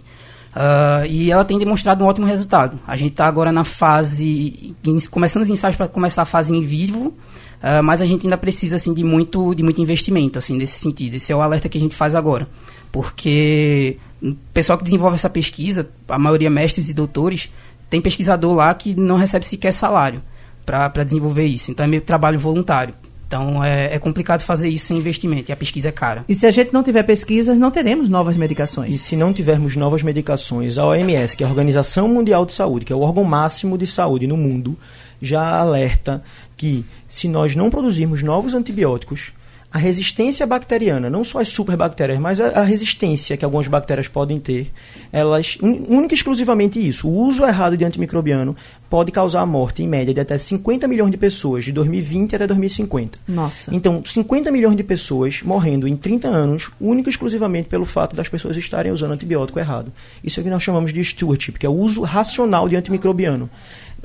Ah, 0.54 1.04
e 1.08 1.30
ela 1.30 1.44
tem 1.44 1.58
demonstrado 1.58 2.04
um 2.04 2.06
ótimo 2.06 2.26
resultado. 2.26 2.78
A 2.86 2.96
gente 2.96 3.12
está 3.12 3.26
agora 3.26 3.52
na 3.52 3.64
fase, 3.64 4.74
começando 5.10 5.44
os 5.44 5.50
ensaios 5.50 5.76
para 5.76 5.88
começar 5.88 6.22
a 6.22 6.26
fase 6.26 6.54
em 6.54 6.60
vivo, 6.60 7.14
ah, 7.62 7.82
mas 7.82 8.02
a 8.02 8.06
gente 8.06 8.26
ainda 8.26 8.36
precisa 8.36 8.76
assim 8.76 8.92
de 8.92 9.04
muito, 9.04 9.54
de 9.54 9.62
muito 9.62 9.80
investimento 9.80 10.38
assim 10.38 10.56
nesse 10.56 10.78
sentido. 10.78 11.14
Esse 11.14 11.32
é 11.32 11.36
o 11.36 11.40
alerta 11.40 11.68
que 11.68 11.78
a 11.78 11.80
gente 11.80 11.94
faz 11.94 12.14
agora, 12.14 12.48
porque 12.90 13.96
o 14.20 14.34
pessoal 14.52 14.76
que 14.76 14.84
desenvolve 14.84 15.14
essa 15.14 15.30
pesquisa, 15.30 15.88
a 16.08 16.18
maioria 16.18 16.50
mestres 16.50 16.88
e 16.88 16.94
doutores, 16.94 17.50
tem 17.88 18.00
pesquisador 18.00 18.54
lá 18.54 18.74
que 18.74 18.94
não 18.94 19.16
recebe 19.16 19.46
sequer 19.46 19.72
salário 19.72 20.22
para 20.64 21.04
desenvolver 21.04 21.44
isso. 21.44 21.70
Então 21.70 21.84
é 21.84 21.86
meio 21.86 22.02
trabalho 22.02 22.38
voluntário. 22.38 22.94
Então 23.32 23.64
é, 23.64 23.94
é 23.94 23.98
complicado 23.98 24.42
fazer 24.42 24.68
isso 24.68 24.88
sem 24.88 24.98
investimento 24.98 25.50
e 25.50 25.54
a 25.54 25.56
pesquisa 25.56 25.88
é 25.88 25.92
cara. 25.92 26.22
E 26.28 26.34
se 26.34 26.46
a 26.46 26.50
gente 26.50 26.70
não 26.70 26.82
tiver 26.82 27.02
pesquisas, 27.02 27.58
não 27.58 27.70
teremos 27.70 28.10
novas 28.10 28.36
medicações. 28.36 28.94
E 28.94 28.98
se 28.98 29.16
não 29.16 29.32
tivermos 29.32 29.74
novas 29.74 30.02
medicações, 30.02 30.76
a 30.76 30.84
OMS, 30.84 31.34
que 31.34 31.42
é 31.42 31.46
a 31.46 31.48
Organização 31.48 32.06
Mundial 32.08 32.44
de 32.44 32.52
Saúde, 32.52 32.84
que 32.84 32.92
é 32.92 32.96
o 32.96 33.00
órgão 33.00 33.24
máximo 33.24 33.78
de 33.78 33.86
saúde 33.86 34.26
no 34.26 34.36
mundo, 34.36 34.76
já 35.20 35.58
alerta 35.58 36.22
que 36.58 36.84
se 37.08 37.26
nós 37.26 37.56
não 37.56 37.70
produzirmos 37.70 38.22
novos 38.22 38.52
antibióticos, 38.52 39.32
a 39.72 39.78
resistência 39.78 40.46
bacteriana, 40.46 41.08
não 41.08 41.24
só 41.24 41.40
as 41.40 41.48
superbactérias, 41.48 42.18
mas 42.18 42.38
a, 42.40 42.60
a, 42.60 42.62
resistência 42.62 43.38
que 43.38 43.44
algumas 43.44 43.66
bactérias 43.66 44.06
podem 44.06 44.38
ter, 44.38 44.70
elas, 45.10 45.56
un, 45.62 45.84
única 45.88 46.12
e 46.12 46.16
exclusivamente 46.16 46.78
isso, 46.78 47.08
o 47.08 47.16
uso 47.16 47.42
errado 47.42 47.74
de 47.74 47.82
antimicrobiano 47.82 48.54
pode 48.90 49.10
causar 49.10 49.40
a 49.40 49.46
morte, 49.46 49.82
em 49.82 49.88
média, 49.88 50.12
de 50.12 50.20
até 50.20 50.36
50 50.36 50.86
milhões 50.86 51.10
de 51.10 51.16
pessoas, 51.16 51.64
de 51.64 51.72
2020 51.72 52.36
até 52.36 52.46
2050. 52.46 53.18
Nossa. 53.26 53.74
Então, 53.74 54.02
50 54.04 54.50
milhões 54.50 54.76
de 54.76 54.84
pessoas 54.84 55.40
morrendo 55.42 55.88
em 55.88 55.96
30 55.96 56.28
anos, 56.28 56.70
única 56.78 57.08
e 57.08 57.10
exclusivamente 57.10 57.66
pelo 57.66 57.86
fato 57.86 58.14
das 58.14 58.28
pessoas 58.28 58.58
estarem 58.58 58.92
usando 58.92 59.12
antibiótico 59.12 59.58
errado. 59.58 59.90
Isso 60.22 60.38
é 60.38 60.42
o 60.42 60.44
que 60.44 60.50
nós 60.50 60.62
chamamos 60.62 60.92
de 60.92 61.02
stewardship, 61.02 61.52
que 61.52 61.64
é 61.64 61.68
o 61.70 61.72
uso 61.72 62.02
racional 62.02 62.68
de 62.68 62.76
antimicrobiano. 62.76 63.48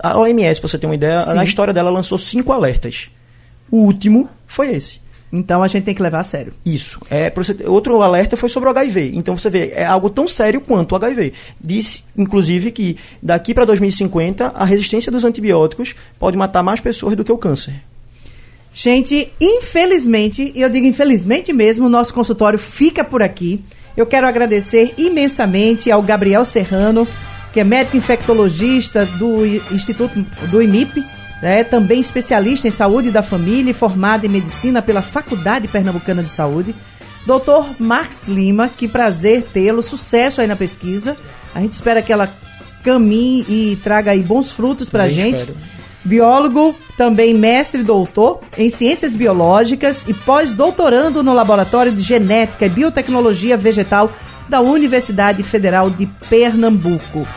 A 0.01 0.17
OMS, 0.17 0.62
para 0.62 0.69
você 0.69 0.77
ter 0.77 0.86
uma 0.86 0.95
ideia, 0.95 1.19
Sim. 1.25 1.34
na 1.34 1.43
história 1.43 1.73
dela 1.73 1.89
lançou 1.89 2.17
cinco 2.17 2.53
alertas. 2.53 3.10
O 3.69 3.80
último 3.80 4.30
foi 4.45 4.73
esse. 4.73 5.06
Então 5.31 5.61
a 5.61 5.67
gente 5.67 5.83
tem 5.83 5.93
que 5.93 6.01
levar 6.01 6.19
a 6.19 6.23
sério. 6.23 6.53
Isso. 6.65 6.99
É, 7.09 7.31
outro 7.65 8.01
alerta 8.01 8.37
foi 8.37 8.49
sobre 8.49 8.69
o 8.69 8.71
HIV. 8.71 9.11
Então 9.13 9.37
você 9.37 9.49
vê, 9.49 9.71
é 9.75 9.85
algo 9.85 10.09
tão 10.09 10.27
sério 10.27 10.61
quanto 10.61 10.93
o 10.93 10.95
HIV. 10.95 11.33
Disse, 11.59 12.03
inclusive, 12.17 12.71
que 12.71 12.97
daqui 13.21 13.53
para 13.53 13.65
2050 13.65 14.53
a 14.55 14.65
resistência 14.65 15.11
dos 15.11 15.25
antibióticos 15.25 15.95
pode 16.17 16.37
matar 16.37 16.63
mais 16.63 16.79
pessoas 16.79 17.15
do 17.15 17.23
que 17.23 17.31
o 17.31 17.37
câncer. 17.37 17.75
Gente, 18.73 19.31
infelizmente, 19.41 20.51
e 20.55 20.61
eu 20.61 20.69
digo 20.69 20.85
infelizmente 20.85 21.51
mesmo, 21.51 21.87
o 21.87 21.89
nosso 21.89 22.13
consultório 22.13 22.59
fica 22.59 23.03
por 23.03 23.23
aqui. 23.23 23.63
Eu 23.97 24.05
quero 24.05 24.27
agradecer 24.27 24.93
imensamente 24.97 25.89
ao 25.89 26.03
Gabriel 26.03 26.45
Serrano, 26.45 27.07
que 27.51 27.59
é 27.59 27.63
médico 27.63 27.97
infectologista 27.97 29.03
do 29.03 29.43
Instituto 29.73 30.23
do 30.51 30.61
IMIP, 30.61 31.03
é 31.41 31.63
também 31.63 32.00
especialista 32.00 32.67
em 32.67 32.71
saúde 32.71 33.12
da 33.12 33.21
família 33.21 33.71
e 33.71 33.73
formado 33.73 34.26
em 34.26 34.30
medicina 34.30 34.82
pela 34.82 35.02
Faculdade 35.02 35.67
Pernambucana 35.67 36.23
de 36.23 36.32
Saúde. 36.32 36.76
Doutor 37.26 37.67
Marx 37.80 38.28
Lima, 38.28 38.69
que 38.69 38.88
prazer 38.88 39.43
tê-lo, 39.54 39.84
sucesso 39.84 40.41
aí 40.41 40.47
na 40.47 40.56
pesquisa. 40.56 41.17
A 41.54 41.60
gente 41.62 41.73
espera 41.73 42.02
que 42.02 42.12
ela 42.12 42.30
caminhe 42.84 43.45
e 43.50 43.76
traga 43.84 44.12
aí 44.12 44.21
bons 44.21 44.52
frutos 44.52 44.89
para 44.89 45.04
a 45.04 45.10
gente. 45.10 45.39
Espero. 45.39 45.58
Biólogo, 46.04 46.73
também 46.95 47.34
mestre 47.34 47.82
e 47.82 47.84
doutor 47.84 48.39
em 48.58 48.69
ciências 48.69 49.13
biológicas 49.13 50.06
e 50.08 50.13
pós-doutorando 50.13 51.21
no 51.21 51.34
Laboratório 51.34 51.91
de 51.91 52.02
Genética 52.02 52.65
e 52.65 52.69
Biotecnologia 52.69 53.58
Vegetal 53.58 54.10
da 54.47 54.62
Universidade 54.62 55.43
Federal 55.43 55.89
de 55.89 56.06
Pernambuco. 56.30 57.28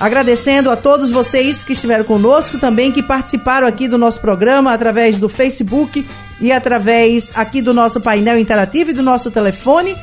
Agradecendo 0.00 0.70
a 0.70 0.76
todos 0.76 1.10
vocês 1.10 1.64
que 1.64 1.72
estiveram 1.72 2.04
conosco 2.04 2.56
também, 2.58 2.92
que 2.92 3.02
participaram 3.02 3.66
aqui 3.66 3.88
do 3.88 3.98
nosso 3.98 4.20
programa 4.20 4.72
através 4.72 5.18
do 5.18 5.28
Facebook 5.28 6.06
e 6.40 6.52
através 6.52 7.32
aqui 7.34 7.60
do 7.60 7.74
nosso 7.74 8.00
painel 8.00 8.38
interativo 8.38 8.90
e 8.90 8.94
do 8.94 9.02
nosso 9.02 9.30
telefone. 9.30 9.96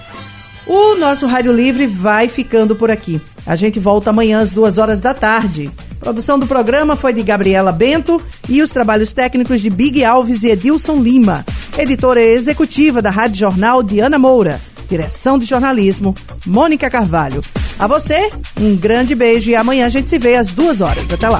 O 0.67 0.95
nosso 0.95 1.25
Rádio 1.25 1.53
Livre 1.53 1.87
vai 1.87 2.27
ficando 2.27 2.75
por 2.75 2.91
aqui. 2.91 3.21
A 3.45 3.55
gente 3.55 3.79
volta 3.79 4.09
amanhã 4.09 4.39
às 4.39 4.51
duas 4.51 4.77
horas 4.77 4.99
da 4.99 5.13
tarde. 5.13 5.71
A 5.91 6.03
produção 6.03 6.37
do 6.37 6.45
programa 6.45 6.95
foi 6.95 7.13
de 7.13 7.23
Gabriela 7.23 7.71
Bento 7.71 8.21
e 8.49 8.61
os 8.61 8.71
trabalhos 8.71 9.13
técnicos 9.13 9.61
de 9.61 9.69
Big 9.69 10.03
Alves 10.03 10.43
e 10.43 10.49
Edilson 10.49 10.97
Lima. 10.97 11.45
Editora 11.77 12.21
executiva 12.21 13.01
da 13.01 13.09
Rádio 13.09 13.37
Jornal, 13.37 13.81
Diana 13.81 14.19
Moura. 14.19 14.59
Direção 14.87 15.37
de 15.37 15.45
jornalismo, 15.45 16.15
Mônica 16.45 16.89
Carvalho. 16.89 17.41
A 17.77 17.87
você, 17.87 18.29
um 18.59 18.73
grande 18.75 19.13
beijo 19.15 19.49
e 19.49 19.55
amanhã 19.55 19.85
a 19.85 19.89
gente 19.89 20.09
se 20.09 20.17
vê 20.17 20.35
às 20.35 20.51
duas 20.51 20.81
horas. 20.81 21.11
Até 21.11 21.29
lá. 21.29 21.39